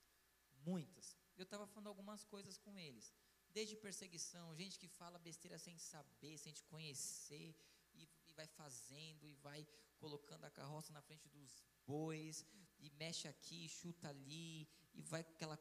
[0.65, 1.17] Muitas.
[1.38, 3.13] Eu estava falando algumas coisas com eles.
[3.52, 7.56] desde perseguição, gente que fala besteira sem saber, sem te conhecer,
[7.95, 12.45] e, e vai fazendo, e vai colocando a carroça na frente dos bois,
[12.80, 15.58] e mexe aqui, chuta ali, e vai aquela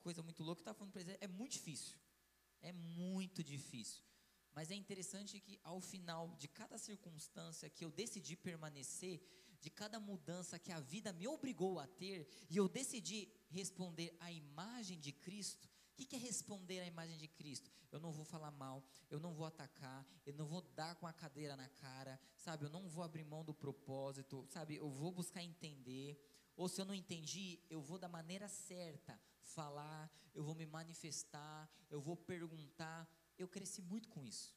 [0.00, 0.60] coisa muito louca.
[0.60, 1.96] Eu estava falando para eles, é muito difícil,
[2.60, 4.02] é muito difícil.
[4.58, 9.22] Mas é interessante que ao final de cada circunstância que eu decidi permanecer,
[9.60, 14.32] de cada mudança que a vida me obrigou a ter, e eu decidi responder à
[14.32, 17.70] imagem de Cristo, o que é responder à imagem de Cristo?
[17.92, 21.12] Eu não vou falar mal, eu não vou atacar, eu não vou dar com a
[21.12, 22.64] cadeira na cara, sabe?
[22.64, 24.74] Eu não vou abrir mão do propósito, sabe?
[24.74, 26.20] Eu vou buscar entender.
[26.56, 31.70] Ou se eu não entendi, eu vou da maneira certa falar, eu vou me manifestar,
[31.88, 33.08] eu vou perguntar.
[33.38, 34.54] Eu cresci muito com isso.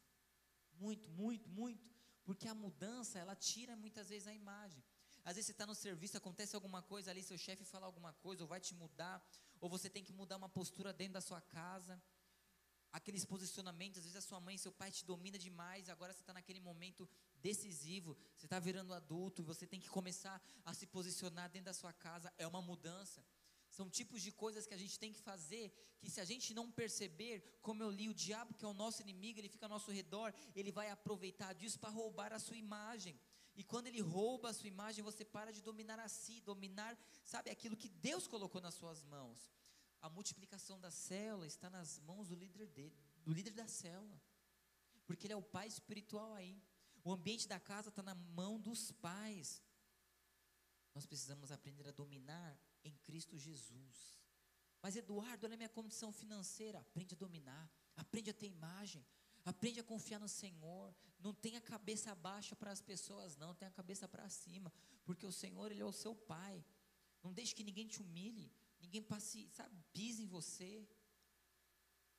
[0.74, 1.89] Muito, muito, muito.
[2.24, 4.84] Porque a mudança, ela tira muitas vezes a imagem.
[5.24, 8.44] Às vezes você está no serviço, acontece alguma coisa ali, seu chefe fala alguma coisa,
[8.44, 9.24] ou vai te mudar,
[9.60, 12.02] ou você tem que mudar uma postura dentro da sua casa.
[12.91, 16.34] Aqueles posicionamentos, às vezes a sua mãe, seu pai te domina demais, agora você está
[16.34, 21.67] naquele momento decisivo, você está virando adulto, você tem que começar a se posicionar dentro
[21.67, 23.24] da sua casa, é uma mudança.
[23.71, 25.65] São tipos de coisas que a gente tem que fazer,
[26.01, 29.01] que se a gente não perceber, como eu li, o diabo, que é o nosso
[29.01, 33.17] inimigo, ele fica ao nosso redor, ele vai aproveitar disso para roubar a sua imagem.
[33.55, 37.49] E quando ele rouba a sua imagem, você para de dominar a si, dominar, sabe,
[37.49, 39.49] aquilo que Deus colocou nas suas mãos.
[40.01, 44.21] A multiplicação da célula está nas mãos do líder dele, do líder da célula.
[45.05, 46.62] Porque ele é o pai espiritual aí.
[47.05, 49.62] O ambiente da casa está na mão dos pais.
[50.93, 54.20] Nós precisamos aprender a dominar em Cristo Jesus.
[54.82, 56.80] Mas Eduardo, olha a minha condição financeira.
[56.80, 59.06] Aprende a dominar, aprende a ter imagem,
[59.44, 60.94] Aprende a confiar no Senhor.
[61.20, 63.56] Não tenha cabeça baixa para as pessoas, não.
[63.56, 64.72] Tenha a cabeça para cima.
[65.04, 66.63] Porque o Senhor, Ele é o seu Pai.
[67.24, 68.52] Não deixe que ninguém te humilhe.
[68.80, 70.88] Ninguém passe, sabe, pise em você.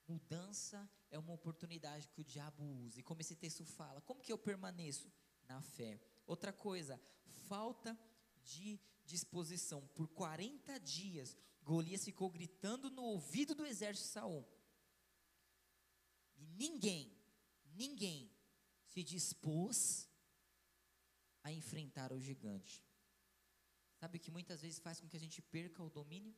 [0.06, 3.00] Mudança é uma oportunidade que o diabo usa.
[3.00, 5.12] E como esse texto fala, como que eu permaneço?
[5.48, 6.00] Na fé.
[6.26, 7.00] Outra coisa,
[7.48, 7.98] falta
[8.44, 9.86] de disposição.
[9.88, 14.48] Por 40 dias, Golias ficou gritando no ouvido do exército de Saul
[16.36, 17.16] e ninguém,
[17.74, 18.30] ninguém
[18.86, 20.08] se dispôs
[21.42, 22.84] a enfrentar o gigante.
[23.94, 26.36] Sabe o que muitas vezes faz com que a gente perca o domínio?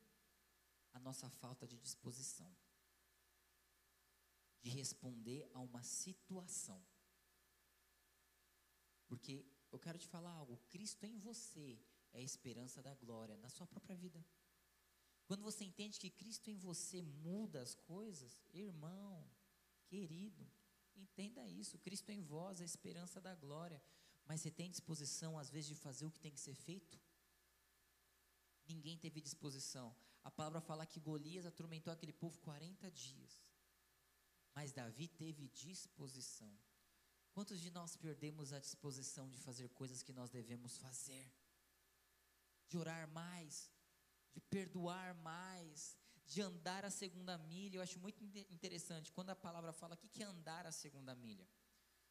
[0.92, 2.54] A nossa falta de disposição
[4.64, 6.82] de responder a uma situação.
[9.06, 11.78] Porque eu quero te falar algo: Cristo em você
[12.14, 14.24] é a esperança da glória na sua própria vida.
[15.26, 19.28] Quando você entende que Cristo em você muda as coisas, irmão,
[19.94, 20.44] Querido,
[20.96, 21.78] entenda isso.
[21.78, 23.82] Cristo em vós, a esperança da glória.
[24.26, 26.98] Mas você tem disposição, às vezes, de fazer o que tem que ser feito?
[28.66, 29.94] Ninguém teve disposição.
[30.22, 33.44] A palavra fala que Golias atormentou aquele povo 40 dias.
[34.54, 36.52] Mas Davi teve disposição.
[37.32, 41.30] Quantos de nós perdemos a disposição de fazer coisas que nós devemos fazer?
[42.68, 43.70] De orar mais,
[44.32, 45.96] de perdoar mais,
[46.26, 47.76] de andar a segunda milha.
[47.76, 51.46] Eu acho muito interessante quando a palavra fala o que é andar a segunda milha.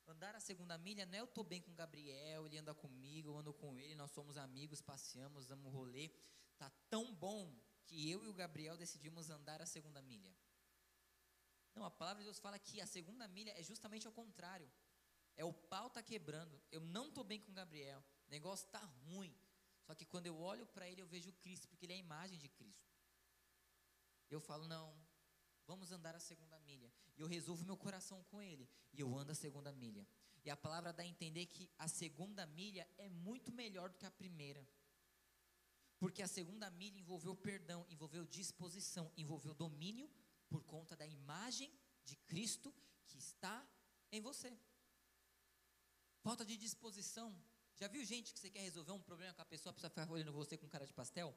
[0.06, 3.38] Andar a segunda milha não é eu estou bem com Gabriel, ele anda comigo, eu
[3.38, 6.12] ando com ele, nós somos amigos, passeamos, damos rolê.
[6.58, 10.36] Tá tão bom que eu e o Gabriel decidimos andar a segunda milha.
[11.74, 14.70] Não, a palavra de Deus fala que a segunda milha é justamente ao contrário.
[15.36, 16.62] É o pau tá quebrando.
[16.72, 18.04] Eu não estou bem com o Gabriel.
[18.28, 19.36] O negócio está ruim.
[19.86, 22.38] Só que quando eu olho para ele, eu vejo Cristo, porque ele é a imagem
[22.38, 22.90] de Cristo.
[24.30, 24.96] Eu falo, não,
[25.66, 26.92] vamos andar a segunda milha.
[27.16, 28.70] E eu resolvo meu coração com ele.
[28.94, 30.08] E eu ando a segunda milha.
[30.44, 34.06] E a palavra dá a entender que a segunda milha é muito melhor do que
[34.06, 34.68] a primeira.
[36.00, 40.10] Porque a segunda milha envolveu perdão, envolveu disposição, envolveu domínio
[40.50, 41.72] por conta da imagem
[42.04, 42.74] de Cristo
[43.06, 43.66] que está
[44.12, 44.58] em você.
[46.22, 47.34] Falta de disposição.
[47.76, 50.32] Já viu gente que você quer resolver um problema com a pessoa, precisa ficar olhando
[50.32, 51.36] você com cara de pastel?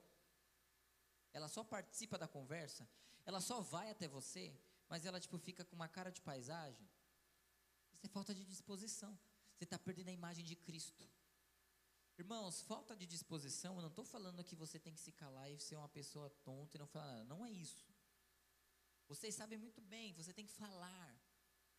[1.36, 2.88] ela só participa da conversa,
[3.26, 6.88] ela só vai até você, mas ela tipo fica com uma cara de paisagem.
[7.92, 9.18] Isso é falta de disposição.
[9.54, 11.06] Você está perdendo a imagem de Cristo.
[12.16, 15.60] Irmãos, falta de disposição, eu não estou falando que você tem que se calar e
[15.60, 17.24] ser uma pessoa tonta e não falar nada.
[17.24, 17.86] Não é isso.
[19.06, 21.20] Vocês sabem muito bem, você tem que falar.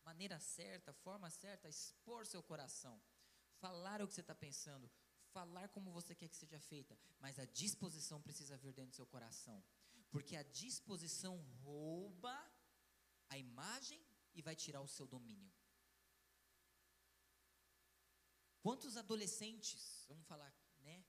[0.04, 3.02] Maneira certa, forma certa, expor seu coração.
[3.60, 4.90] Falar o que você está pensando
[5.38, 9.06] falar como você quer que seja feita, mas a disposição precisa vir dentro do seu
[9.06, 9.62] coração.
[10.10, 12.34] Porque a disposição rouba
[13.28, 14.00] a imagem
[14.34, 15.52] e vai tirar o seu domínio.
[18.62, 21.04] Quantos adolescentes, vamos falar, né?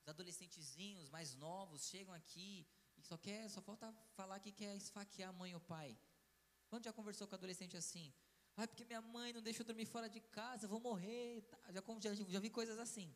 [0.00, 5.30] Os adolescentezinhos mais novos chegam aqui e só quer, só falta falar que quer esfaquear
[5.30, 5.98] a mãe ou pai.
[6.68, 8.12] Quando já conversou com adolescente assim?
[8.56, 11.44] Ah, porque minha mãe não deixa eu dormir fora de casa, vou morrer.
[11.70, 13.12] Já, já, já vi coisas assim.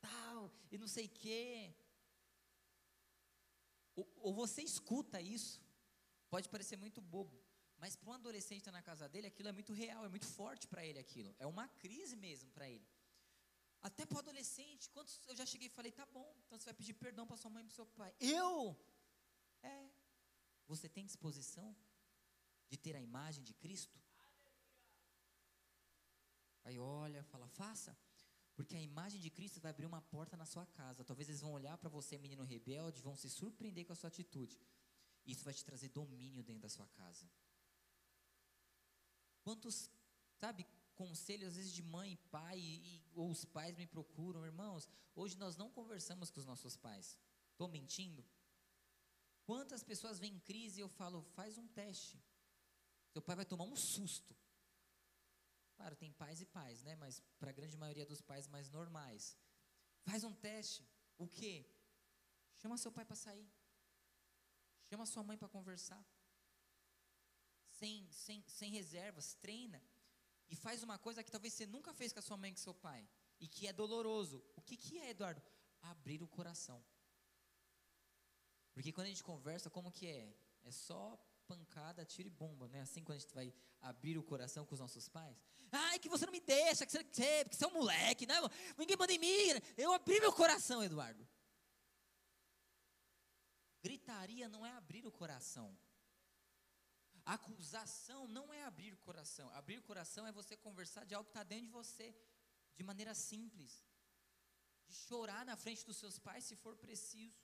[0.00, 1.74] Tal, e não sei quê.
[3.96, 5.60] Ou, ou você escuta isso,
[6.28, 7.42] pode parecer muito bobo,
[7.78, 10.66] mas para um adolescente estar na casa dele, aquilo é muito real, é muito forte
[10.66, 11.34] para ele aquilo.
[11.38, 12.86] É uma crise mesmo para ele.
[13.80, 16.74] Até para o adolescente, quantos eu já cheguei e falei, tá bom, então você vai
[16.74, 18.14] pedir perdão para sua mãe e para seu pai.
[18.20, 18.76] Eu?
[19.62, 19.90] É.
[20.68, 21.76] Você tem disposição
[22.70, 24.00] de ter a imagem de Cristo?
[26.64, 27.96] Aí olha, fala, faça.
[28.54, 31.04] Porque a imagem de Cristo vai abrir uma porta na sua casa.
[31.04, 34.60] Talvez eles vão olhar para você, menino rebelde, vão se surpreender com a sua atitude.
[35.24, 37.28] Isso vai te trazer domínio dentro da sua casa.
[39.42, 39.90] Quantos,
[40.38, 45.36] sabe, conselhos às vezes de mãe, pai, e, ou os pais me procuram, irmãos, hoje
[45.36, 47.18] nós não conversamos com os nossos pais.
[47.52, 48.24] Estou mentindo?
[49.44, 52.22] Quantas pessoas vêm em crise e eu falo, faz um teste.
[53.12, 54.36] Seu pai vai tomar um susto.
[55.82, 56.94] Claro, tem pais e pais, né?
[56.94, 59.36] Mas para a grande maioria dos pais mais normais.
[60.04, 60.88] Faz um teste.
[61.18, 61.66] O quê?
[62.60, 63.50] Chama seu pai para sair.
[64.88, 66.00] Chama sua mãe para conversar.
[67.78, 69.82] Sem, sem, sem reservas, treina.
[70.48, 72.60] E faz uma coisa que talvez você nunca fez com a sua mãe e com
[72.60, 73.02] seu pai.
[73.40, 74.40] E que é doloroso.
[74.54, 75.42] O que, que é, Eduardo?
[75.80, 76.80] Abrir o coração.
[78.72, 80.32] Porque quando a gente conversa, como que é?
[80.62, 81.18] É só
[81.52, 84.74] pancada, tiro e bomba, não é assim quando a gente vai abrir o coração com
[84.74, 85.36] os nossos pais?
[85.70, 88.96] Ai, que você não me deixa, que você, que você é um moleque, não, ninguém
[88.96, 89.60] manda em mim.
[89.76, 91.26] Eu abri meu coração, Eduardo.
[93.82, 95.76] Gritaria não é abrir o coração.
[97.24, 99.50] Acusação não é abrir o coração.
[99.50, 102.14] Abrir o coração é você conversar de algo que está dentro de você,
[102.76, 103.84] de maneira simples.
[104.88, 107.41] De chorar na frente dos seus pais se for preciso.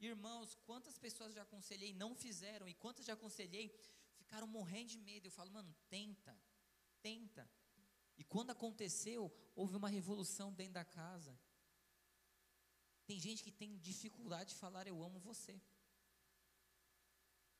[0.00, 3.74] Irmãos, quantas pessoas já aconselhei não fizeram, e quantas já aconselhei
[4.16, 5.26] ficaram morrendo de medo.
[5.26, 6.36] Eu falo, mano, tenta,
[7.00, 7.50] tenta.
[8.16, 11.38] E quando aconteceu, houve uma revolução dentro da casa.
[13.06, 15.60] Tem gente que tem dificuldade de falar eu amo você.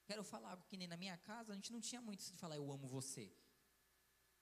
[0.07, 2.57] Quero falar que nem na minha casa, a gente não tinha muito isso de falar
[2.57, 3.33] eu amo você.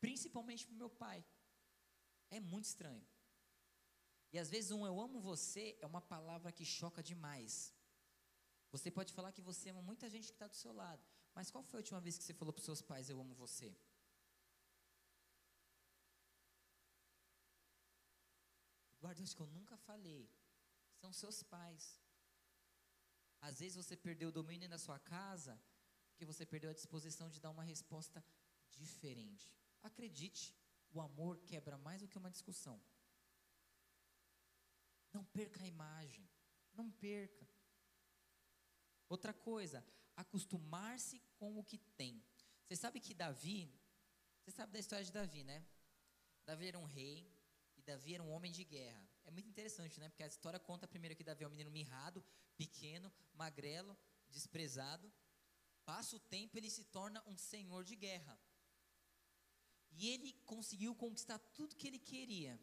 [0.00, 1.24] Principalmente para o meu pai.
[2.31, 3.07] É muito estranho.
[4.33, 7.74] E às vezes um eu amo você é uma palavra que choca demais.
[8.72, 11.02] Você pode falar que você ama muita gente que está do seu lado,
[11.35, 13.35] mas qual foi a última vez que você falou para os seus pais: Eu amo
[13.35, 13.68] você?
[18.94, 20.30] Eduardo, acho que eu nunca falei.
[21.00, 22.00] São seus pais.
[23.40, 25.61] Às vezes você perdeu o domínio na sua casa,
[26.11, 28.24] porque você perdeu a disposição de dar uma resposta
[28.70, 29.50] diferente.
[29.82, 30.54] Acredite,
[30.92, 32.80] o amor quebra mais do que uma discussão.
[35.12, 36.26] Não perca a imagem.
[36.72, 37.52] Não perca.
[39.12, 39.85] Outra coisa,
[40.16, 42.25] acostumar-se com o que tem.
[42.64, 43.70] Você sabe que Davi,
[44.40, 45.62] você sabe da história de Davi, né?
[46.46, 47.31] Davi era um rei
[47.77, 49.07] e Davi era um homem de guerra.
[49.27, 50.09] É muito interessante, né?
[50.09, 52.25] Porque a história conta primeiro que Davi é um menino mirrado,
[52.57, 53.94] pequeno, magrelo,
[54.31, 55.12] desprezado.
[55.85, 58.40] Passa o tempo, ele se torna um senhor de guerra.
[59.90, 62.59] E ele conseguiu conquistar tudo que ele queria.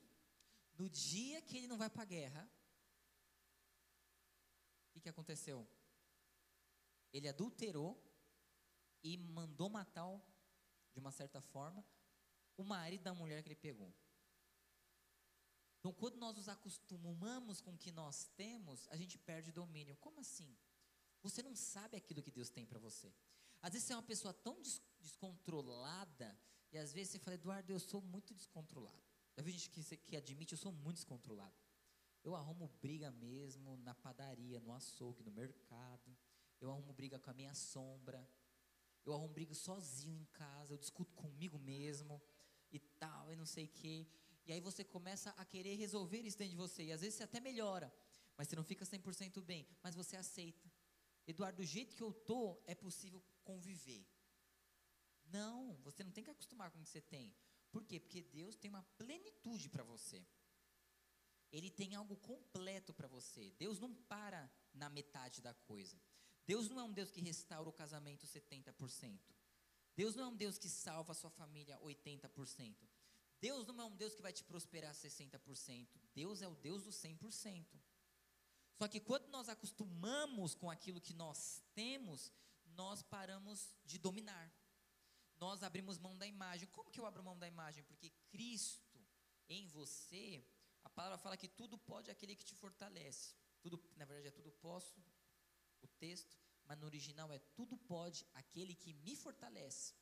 [0.73, 2.51] No dia que ele não vai para a guerra,
[4.87, 5.69] o que, que aconteceu?
[7.11, 8.01] Ele adulterou
[9.03, 10.21] e mandou matar,
[10.93, 11.85] de uma certa forma,
[12.57, 13.93] o marido da mulher que ele pegou.
[15.79, 19.95] Então, quando nós nos acostumamos com o que nós temos, a gente perde domínio.
[19.97, 20.57] Como assim?
[21.21, 23.13] Você não sabe aquilo que Deus tem para você.
[23.61, 26.37] Às vezes você é uma pessoa tão des descontrolada,
[26.73, 29.01] e às vezes você fala, Eduardo, eu sou muito descontrolado.
[29.37, 31.55] Já vi gente que, que admite, eu sou muito descontrolado.
[32.21, 36.17] Eu arrumo briga mesmo na padaria, no açougue, no mercado
[36.61, 38.27] eu arrumo briga com a minha sombra,
[39.05, 42.21] eu arrumo briga sozinho em casa, eu discuto comigo mesmo
[42.71, 44.07] e tal, e não sei o quê.
[44.45, 47.23] E aí você começa a querer resolver isso dentro de você, e às vezes você
[47.23, 47.93] até melhora,
[48.35, 50.71] mas você não fica 100% bem, mas você aceita.
[51.27, 54.05] Eduardo, do jeito que eu tô, é possível conviver.
[55.25, 57.35] Não, você não tem que acostumar com o que você tem.
[57.71, 57.99] Por quê?
[57.99, 60.25] Porque Deus tem uma plenitude para você.
[61.51, 63.51] Ele tem algo completo para você.
[63.51, 65.99] Deus não para na metade da coisa.
[66.49, 69.19] Deus não é um Deus que restaura o casamento 70%.
[69.95, 72.75] Deus não é um Deus que salva a sua família 80%.
[73.39, 75.87] Deus não é um Deus que vai te prosperar 60%.
[76.15, 77.67] Deus é o Deus do 100%.
[78.79, 82.31] Só que quando nós acostumamos com aquilo que nós temos,
[82.65, 84.51] nós paramos de dominar.
[85.37, 86.67] Nós abrimos mão da imagem.
[86.69, 87.83] Como que eu abro mão da imagem?
[87.83, 88.99] Porque Cristo
[89.47, 90.43] em você,
[90.83, 93.35] a palavra fala que tudo pode aquele que te fortalece.
[93.61, 94.99] Tudo, na verdade, é tudo posso
[95.81, 99.93] o texto, mas no original é tudo pode aquele que me fortalece.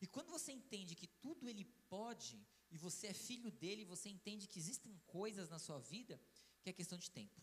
[0.00, 4.48] E quando você entende que tudo ele pode, e você é filho dele, você entende
[4.48, 6.20] que existem coisas na sua vida
[6.62, 7.40] que é questão de tempo.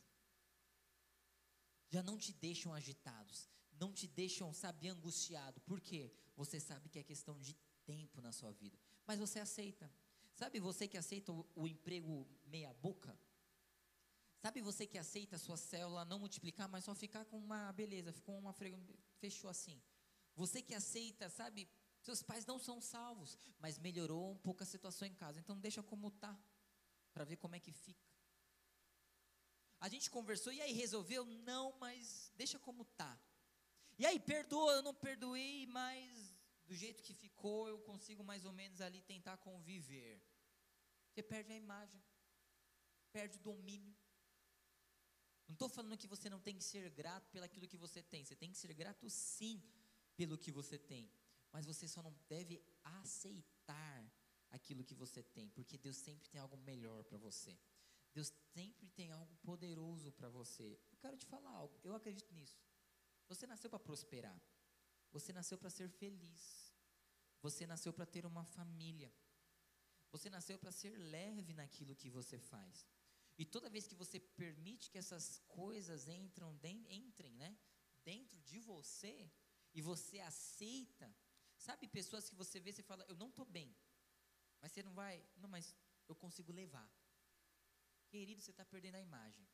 [1.89, 3.49] Já não te deixam agitados,
[3.79, 5.61] não te deixam, sabe, angustiado.
[5.61, 6.11] Por quê?
[6.35, 7.55] Você sabe que é questão de
[7.85, 8.77] tempo na sua vida.
[9.07, 9.91] Mas você aceita.
[10.35, 13.17] Sabe você que aceita o, o emprego meia boca?
[14.41, 18.13] Sabe você que aceita a sua célula não multiplicar, mas só ficar com uma beleza,
[18.13, 18.55] ficou uma
[19.19, 19.81] fechou assim.
[20.35, 21.69] Você que aceita, sabe,
[22.01, 25.39] seus pais não são salvos, mas melhorou um pouco a situação em casa.
[25.39, 26.39] Então deixa como tá,
[27.13, 28.07] para ver como é que fica.
[29.81, 31.25] A gente conversou e aí resolveu?
[31.25, 33.19] Não, mas deixa como tá.
[33.97, 36.33] E aí perdoa, eu não perdoei, mas
[36.65, 40.21] do jeito que ficou, eu consigo mais ou menos ali tentar conviver.
[41.09, 42.01] Você perde a imagem,
[43.11, 43.98] perde o domínio.
[45.49, 48.23] Não estou falando que você não tem que ser grato pelaquilo que você tem.
[48.23, 49.61] Você tem que ser grato sim
[50.15, 51.11] pelo que você tem.
[51.51, 54.13] Mas você só não deve aceitar
[54.51, 57.57] aquilo que você tem, porque Deus sempre tem algo melhor para você.
[58.13, 60.79] Deus sempre tem algo poderoso para você.
[60.91, 62.59] Eu quero te falar algo, eu acredito nisso.
[63.27, 64.39] Você nasceu para prosperar.
[65.11, 66.71] Você nasceu para ser feliz.
[67.41, 69.11] Você nasceu para ter uma família.
[70.11, 72.85] Você nasceu para ser leve naquilo que você faz.
[73.39, 76.59] E toda vez que você permite que essas coisas entram,
[76.89, 77.57] entrem, né,
[78.03, 79.31] dentro de você
[79.73, 81.15] e você aceita,
[81.55, 83.73] sabe pessoas que você vê e fala, eu não estou bem,
[84.59, 85.73] mas você não vai, não, mas
[86.09, 86.91] eu consigo levar.
[88.09, 89.47] Querido, você está perdendo a imagem.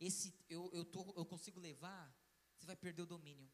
[0.00, 2.10] Esse eu, eu, tô, eu consigo levar,
[2.56, 3.52] você vai perder o domínio,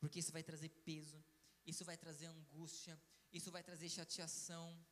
[0.00, 1.24] porque isso vai trazer peso,
[1.64, 3.00] isso vai trazer angústia,
[3.32, 4.84] isso vai trazer chateação,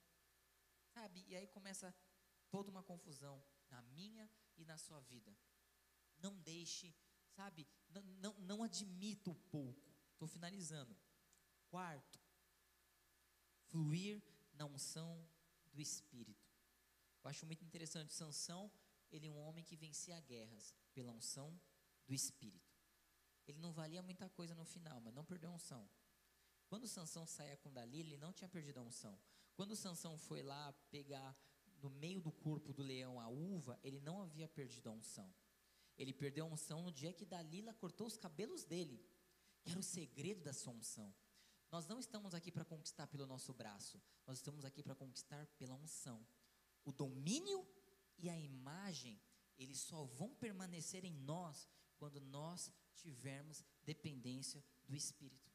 [0.95, 1.25] sabe?
[1.27, 1.93] E aí começa
[2.49, 3.43] toda uma confusão
[3.73, 5.37] na minha e na sua vida.
[6.19, 6.95] Não deixe,
[7.37, 9.91] sabe, não, não, não admita o pouco.
[10.13, 10.97] Estou finalizando.
[11.69, 12.21] Quarto,
[13.71, 15.27] fluir na unção
[15.73, 16.47] do Espírito.
[17.25, 18.13] Eu acho muito interessante.
[18.13, 18.71] Sansão,
[19.11, 21.59] ele é um homem que vencia guerras pela unção
[22.07, 22.71] do Espírito.
[23.47, 25.89] Ele não valia muita coisa no final, mas não perdeu a unção.
[26.69, 29.19] Quando Sansão saía com Dalila, ele não tinha perdido a unção.
[29.55, 31.37] Quando Sansão foi lá pegar
[31.83, 35.33] no meio do corpo do leão a uva, ele não havia perdido a unção.
[35.99, 39.05] Ele perdeu a unção no dia que Dalila cortou os cabelos dele,
[39.63, 41.15] que era o segredo da sua unção.
[41.71, 45.75] Nós não estamos aqui para conquistar pelo nosso braço, nós estamos aqui para conquistar pela
[45.75, 46.25] unção.
[46.85, 47.67] O domínio
[48.19, 49.21] e a imagem,
[49.59, 55.51] eles só vão permanecer em nós quando nós tivermos dependência do Espírito.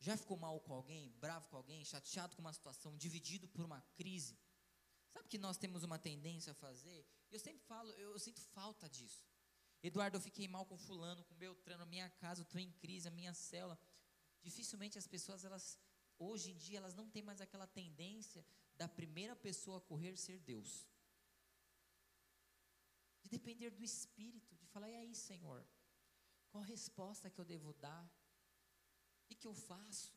[0.00, 3.80] Já ficou mal com alguém, bravo com alguém, chateado com uma situação, dividido por uma
[3.96, 4.38] crise?
[5.14, 7.06] Sabe que nós temos uma tendência a fazer?
[7.30, 9.24] Eu sempre falo, eu, eu sinto falta disso.
[9.80, 13.12] Eduardo, eu fiquei mal com fulano, com Beltrano, minha casa, eu estou em crise, a
[13.12, 13.78] minha célula.
[14.42, 15.78] Dificilmente as pessoas, elas,
[16.18, 18.44] hoje em dia, elas não têm mais aquela tendência
[18.76, 20.84] da primeira pessoa a correr ser Deus.
[23.22, 25.64] De depender do Espírito, de falar, e aí, Senhor,
[26.50, 28.04] qual resposta que eu devo dar?
[29.22, 30.12] O que, que eu faço?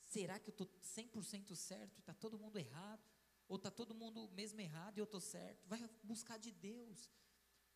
[0.00, 3.15] Será que eu estou 100% certo e está todo mundo errado?
[3.48, 5.66] Ou está todo mundo mesmo errado e eu estou certo?
[5.66, 7.10] Vai buscar de Deus.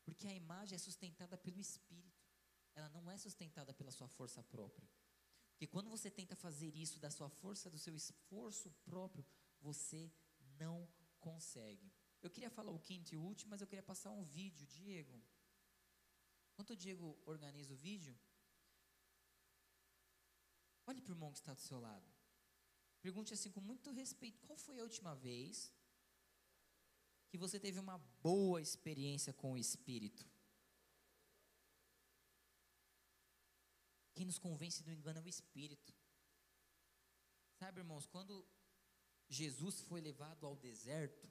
[0.05, 2.25] Porque a imagem é sustentada pelo Espírito.
[2.75, 4.89] Ela não é sustentada pela sua força própria.
[5.53, 9.25] Porque quando você tenta fazer isso da sua força, do seu esforço próprio,
[9.61, 10.11] você
[10.59, 11.93] não consegue.
[12.23, 15.23] Eu queria falar o quinto e último, mas eu queria passar um vídeo, Diego.
[16.53, 18.19] Enquanto o Diego organiza o vídeo,
[20.87, 22.20] olhe para o irmão que está do seu lado.
[23.03, 25.73] Pergunte assim com muito respeito: qual foi a última vez
[27.31, 30.25] que você teve uma boa experiência com o Espírito?
[34.15, 35.95] Quem nos convence do engano é o Espírito.
[37.59, 38.47] Sabe, irmãos, quando
[39.29, 41.31] Jesus foi levado ao deserto,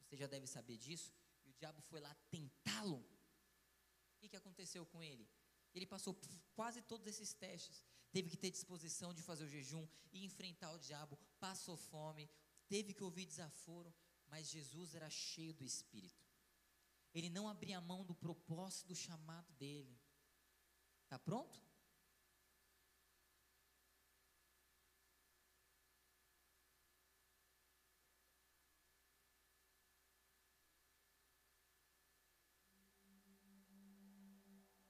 [0.00, 2.98] você já deve saber disso, e o diabo foi lá tentá-lo.
[2.98, 5.28] O que, que aconteceu com ele?
[5.74, 6.18] Ele passou
[6.54, 10.78] quase todos esses testes teve que ter disposição de fazer o jejum e enfrentar o
[10.78, 12.30] diabo, passou fome,
[12.66, 13.94] teve que ouvir desaforo,
[14.26, 16.26] mas Jesus era cheio do Espírito.
[17.14, 19.98] Ele não abria mão do propósito do chamado dele.
[21.08, 21.62] Tá pronto?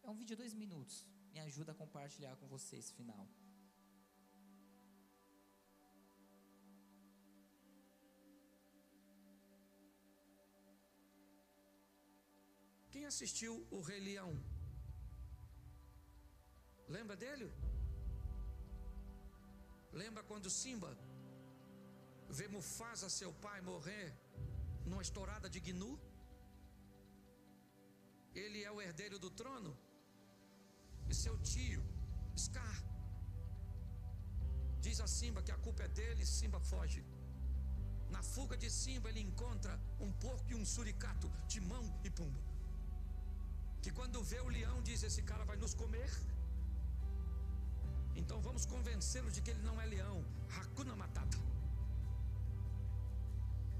[0.02, 1.06] É um vídeo de dois minutos
[1.38, 3.24] me ajuda a compartilhar com você esse final.
[12.92, 14.32] Quem assistiu o Rei Leão?
[16.96, 17.48] Lembra dele?
[20.02, 20.90] Lembra quando Simba
[22.38, 24.06] vê Mufasa, seu pai, morrer
[24.90, 25.92] numa estourada de gnu?
[28.44, 29.72] Ele é o herdeiro do trono.
[31.10, 31.82] E seu tio,
[32.44, 32.76] Scar,
[34.80, 37.02] diz a Simba que a culpa é dele, Simba foge.
[38.10, 42.40] Na fuga de Simba, ele encontra um porco e um suricato, Timão e Pumba.
[43.82, 46.10] Que quando vê o leão, diz: Esse cara vai nos comer.
[48.20, 50.24] Então vamos convencê-lo de que ele não é leão.
[50.56, 51.38] Hakuna Matata.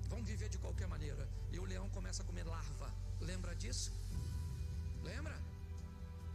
[0.09, 1.29] Vamos viver de qualquer maneira.
[1.53, 2.95] E o leão começa a comer larva.
[3.20, 3.93] Lembra disso?
[5.03, 5.37] Lembra?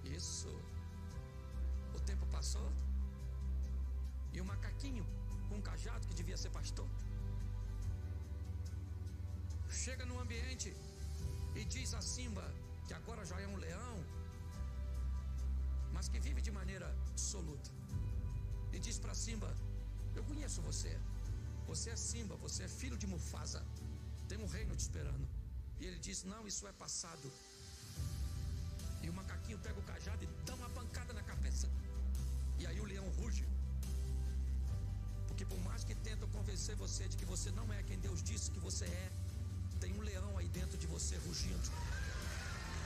[0.04, 0.54] Isso.
[1.98, 2.68] O tempo passou.
[4.34, 5.06] E o macaquinho
[5.48, 6.88] com um cajado que devia ser pastor.
[9.70, 10.76] Chega no ambiente
[11.56, 12.46] e diz a Simba
[12.88, 13.98] que agora já é um leão,
[15.92, 17.70] mas que vive de maneira dissoluta.
[18.72, 19.50] E diz para Simba:
[20.16, 20.94] Eu conheço você.
[21.68, 23.64] Você é Simba, você é filho de Mufasa.
[24.28, 25.28] Tem um reino te esperando.
[25.80, 27.32] E ele diz: Não, isso é passado.
[29.04, 31.70] E o macaquinho pega o cajado e dá uma pancada na cabeça.
[32.64, 33.46] E aí o leão ruge.
[35.28, 38.52] Porque por mais que tentam convencer você de que você não é quem Deus disse
[38.56, 39.12] que você é,
[39.82, 41.68] tem um leão aí dentro de você rugindo.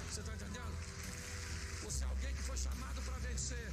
[0.10, 0.76] Você está entendendo?
[1.84, 3.68] Você é alguém que foi chamado para vencer.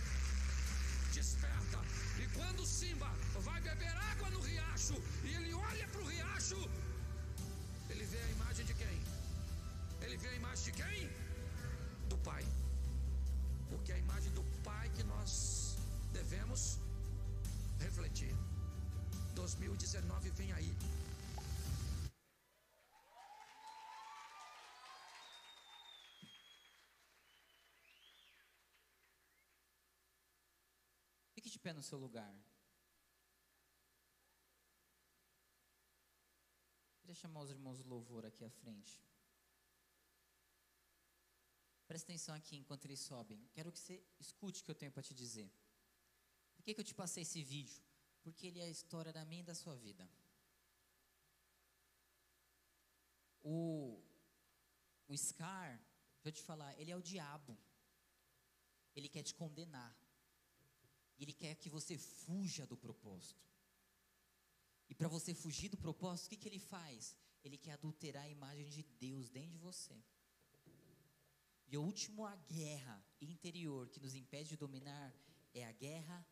[1.14, 1.80] Desperta.
[2.22, 3.10] E quando Simba
[3.48, 6.60] vai beber água no riacho e ele olha para o riacho,
[7.88, 8.96] ele vê a imagem de quem?
[10.02, 11.10] Ele vê a imagem de quem?
[12.10, 12.44] Do Pai.
[13.70, 15.63] Porque é a imagem do Pai que nós
[16.14, 16.78] devemos
[17.80, 18.32] refletir.
[19.34, 20.70] 2019 vem aí.
[31.34, 32.32] Fique de pé no seu lugar.
[37.00, 39.02] Queria chamar os irmãos do louvor aqui à frente.
[41.88, 43.46] Presta atenção aqui enquanto eles sobem.
[43.52, 45.50] Quero que você escute o que eu tenho para te dizer.
[46.64, 47.78] Por que, que eu te passei esse vídeo?
[48.22, 50.08] Porque ele é a história da minha e da sua vida.
[53.42, 54.02] O,
[55.06, 55.78] o Scar,
[56.22, 57.54] deixa eu te falar, ele é o diabo.
[58.96, 59.94] Ele quer te condenar.
[61.18, 63.46] Ele quer que você fuja do propósito.
[64.88, 67.14] E para você fugir do propósito, o que, que ele faz?
[67.44, 70.02] Ele quer adulterar a imagem de Deus dentro de você.
[71.66, 75.14] E a última guerra interior que nos impede de dominar
[75.52, 76.26] é a guerra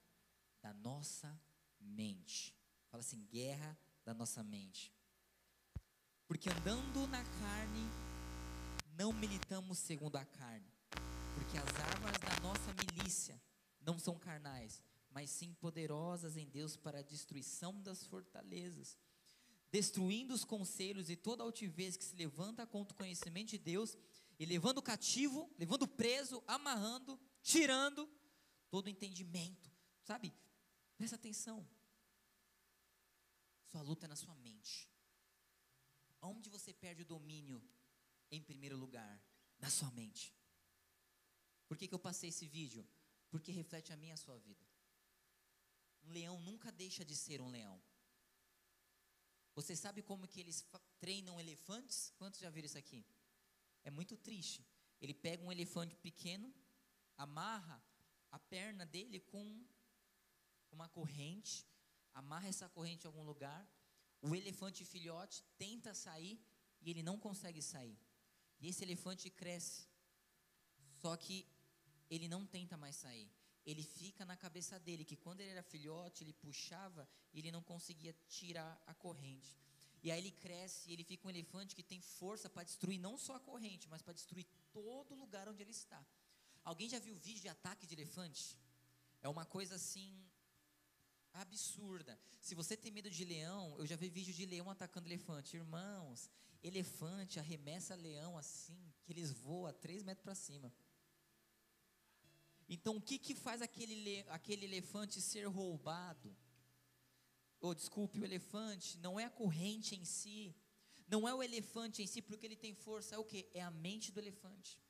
[0.63, 1.39] da nossa
[1.81, 2.55] mente.
[2.89, 4.93] Fala assim, guerra da nossa mente.
[6.27, 7.91] Porque andando na carne,
[8.97, 10.73] não militamos segundo a carne.
[11.35, 13.41] Porque as armas da nossa milícia
[13.81, 18.97] não são carnais, mas sim poderosas em Deus para a destruição das fortalezas,
[19.71, 23.97] destruindo os conselhos e toda altivez que se levanta contra o conhecimento de Deus,
[24.39, 28.09] e levando cativo, levando preso, amarrando, tirando
[28.69, 29.71] todo entendimento.
[30.03, 30.33] Sabe?
[31.03, 31.69] Presta atenção.
[33.65, 34.89] Sua luta é na sua mente.
[36.21, 37.61] Onde você perde o domínio
[38.31, 39.21] em primeiro lugar?
[39.59, 40.33] Na sua mente.
[41.67, 42.87] Por que, que eu passei esse vídeo?
[43.31, 44.65] Porque reflete a minha a sua vida.
[46.05, 47.83] Um leão nunca deixa de ser um leão.
[49.57, 50.65] Você sabe como que eles
[51.01, 52.13] treinam elefantes?
[52.17, 53.05] Quantos já viram isso aqui?
[53.83, 54.65] É muito triste.
[55.01, 56.55] Ele pega um elefante pequeno,
[57.17, 57.85] amarra
[58.31, 59.67] a perna dele com
[60.73, 61.67] uma corrente,
[62.15, 63.67] amarra essa corrente em algum lugar.
[64.21, 66.41] O elefante filhote tenta sair
[66.81, 67.99] e ele não consegue sair.
[68.61, 69.89] E esse elefante cresce.
[71.01, 71.47] Só que
[72.11, 73.31] ele não tenta mais sair.
[73.65, 77.63] Ele fica na cabeça dele que quando ele era filhote, ele puxava e ele não
[77.63, 79.57] conseguia tirar a corrente.
[80.03, 83.37] E aí ele cresce ele fica um elefante que tem força para destruir não só
[83.37, 86.05] a corrente, mas para destruir todo lugar onde ele está.
[86.65, 88.57] Alguém já viu vídeo de ataque de elefante?
[89.21, 90.11] É uma coisa assim
[91.35, 92.19] absurda.
[92.41, 95.57] Se você tem medo de leão, eu já vi vídeo de leão atacando elefante.
[95.57, 96.31] Irmãos,
[96.63, 100.73] elefante arremessa leão assim, que eles voam a 3 metros para cima.
[102.69, 106.35] Então, o que, que faz aquele, aquele elefante ser roubado?
[107.61, 110.55] Oh, desculpe, o elefante não é a corrente em si,
[111.07, 113.49] não é o elefante em si, porque ele tem força, é o que?
[113.53, 114.81] É a mente do elefante.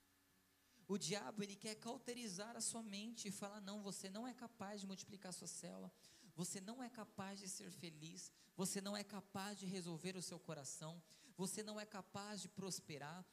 [0.86, 4.80] O diabo, ele quer cauterizar a sua mente e falar: não, você não é capaz
[4.80, 5.90] de multiplicar sua célula,
[6.35, 10.39] você não é capaz de ser feliz, você não é capaz de resolver o seu
[10.39, 11.03] coração,
[11.37, 13.24] você não é capaz de prosperar,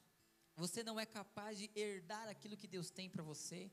[0.56, 3.72] você não é capaz de herdar aquilo que Deus tem para você.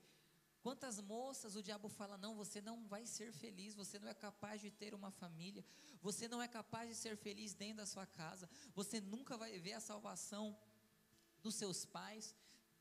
[0.63, 4.61] Quantas moças o diabo fala: não, você não vai ser feliz, você não é capaz
[4.61, 5.65] de ter uma família,
[6.01, 9.75] você não é capaz de ser feliz dentro da sua casa, você nunca vai ver
[9.75, 10.57] a salvação
[11.43, 12.35] dos seus pais.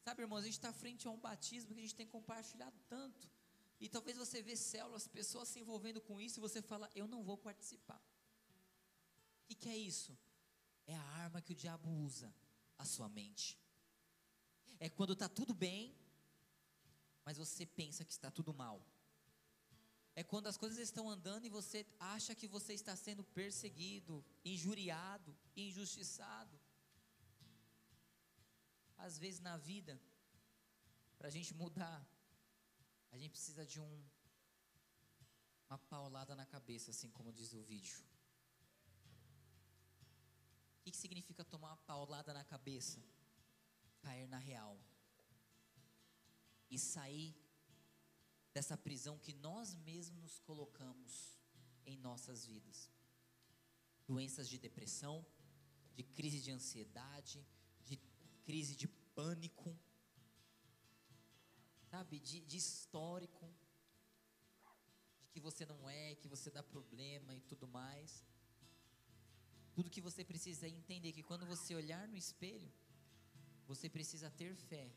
[0.04, 3.30] Sabe, irmãos, a gente está frente a um batismo que a gente tem compartilhado tanto.
[3.80, 7.24] E talvez você vê células, pessoas se envolvendo com isso, e você fala: eu não
[7.24, 8.02] vou participar.
[9.44, 10.18] O que, que é isso?
[10.88, 12.34] É a arma que o diabo usa,
[12.78, 13.60] a sua mente.
[14.80, 15.96] É quando está tudo bem,
[17.24, 18.86] mas você pensa que está tudo mal.
[20.16, 25.38] É quando as coisas estão andando e você acha que você está sendo perseguido, injuriado,
[25.56, 26.58] injustiçado.
[28.98, 30.00] Às vezes na vida,
[31.18, 32.08] para a gente mudar,
[33.16, 34.04] a gente precisa de um
[35.70, 38.00] uma paulada na cabeça, assim como diz o vídeo.
[40.76, 43.02] O que, que significa tomar uma paulada na cabeça?
[44.02, 44.78] Cair na real
[46.70, 47.34] e sair
[48.54, 51.40] dessa prisão que nós mesmos nos colocamos
[51.86, 52.92] em nossas vidas.
[54.06, 55.26] Doenças de depressão,
[55.96, 57.48] de crise de ansiedade,
[57.82, 57.98] de
[58.44, 59.76] crise de pânico,
[61.96, 63.46] sabe, de, de histórico,
[65.22, 68.10] de que você não é, que você dá problema e tudo mais.
[69.76, 72.72] Tudo que você precisa é entender que quando você olhar no espelho,
[73.72, 74.88] você precisa ter fé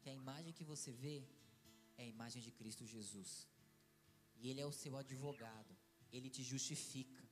[0.00, 1.18] que a imagem que você vê
[1.96, 3.30] é a imagem de Cristo Jesus.
[4.40, 5.72] E Ele é o seu advogado,
[6.10, 7.22] Ele te justifica.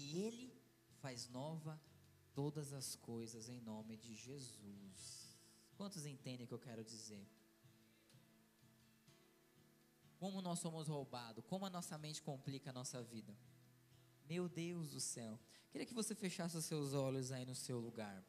[0.00, 0.46] E Ele
[1.02, 1.80] faz nova
[2.40, 4.98] todas as coisas em nome de Jesus.
[5.78, 7.26] Quantos entendem o que eu quero dizer?
[10.18, 13.36] Como nós somos roubados, como a nossa mente complica a nossa vida.
[14.28, 15.38] Meu Deus do céu.
[15.70, 18.24] Queria que você fechasse os seus olhos aí no seu lugar.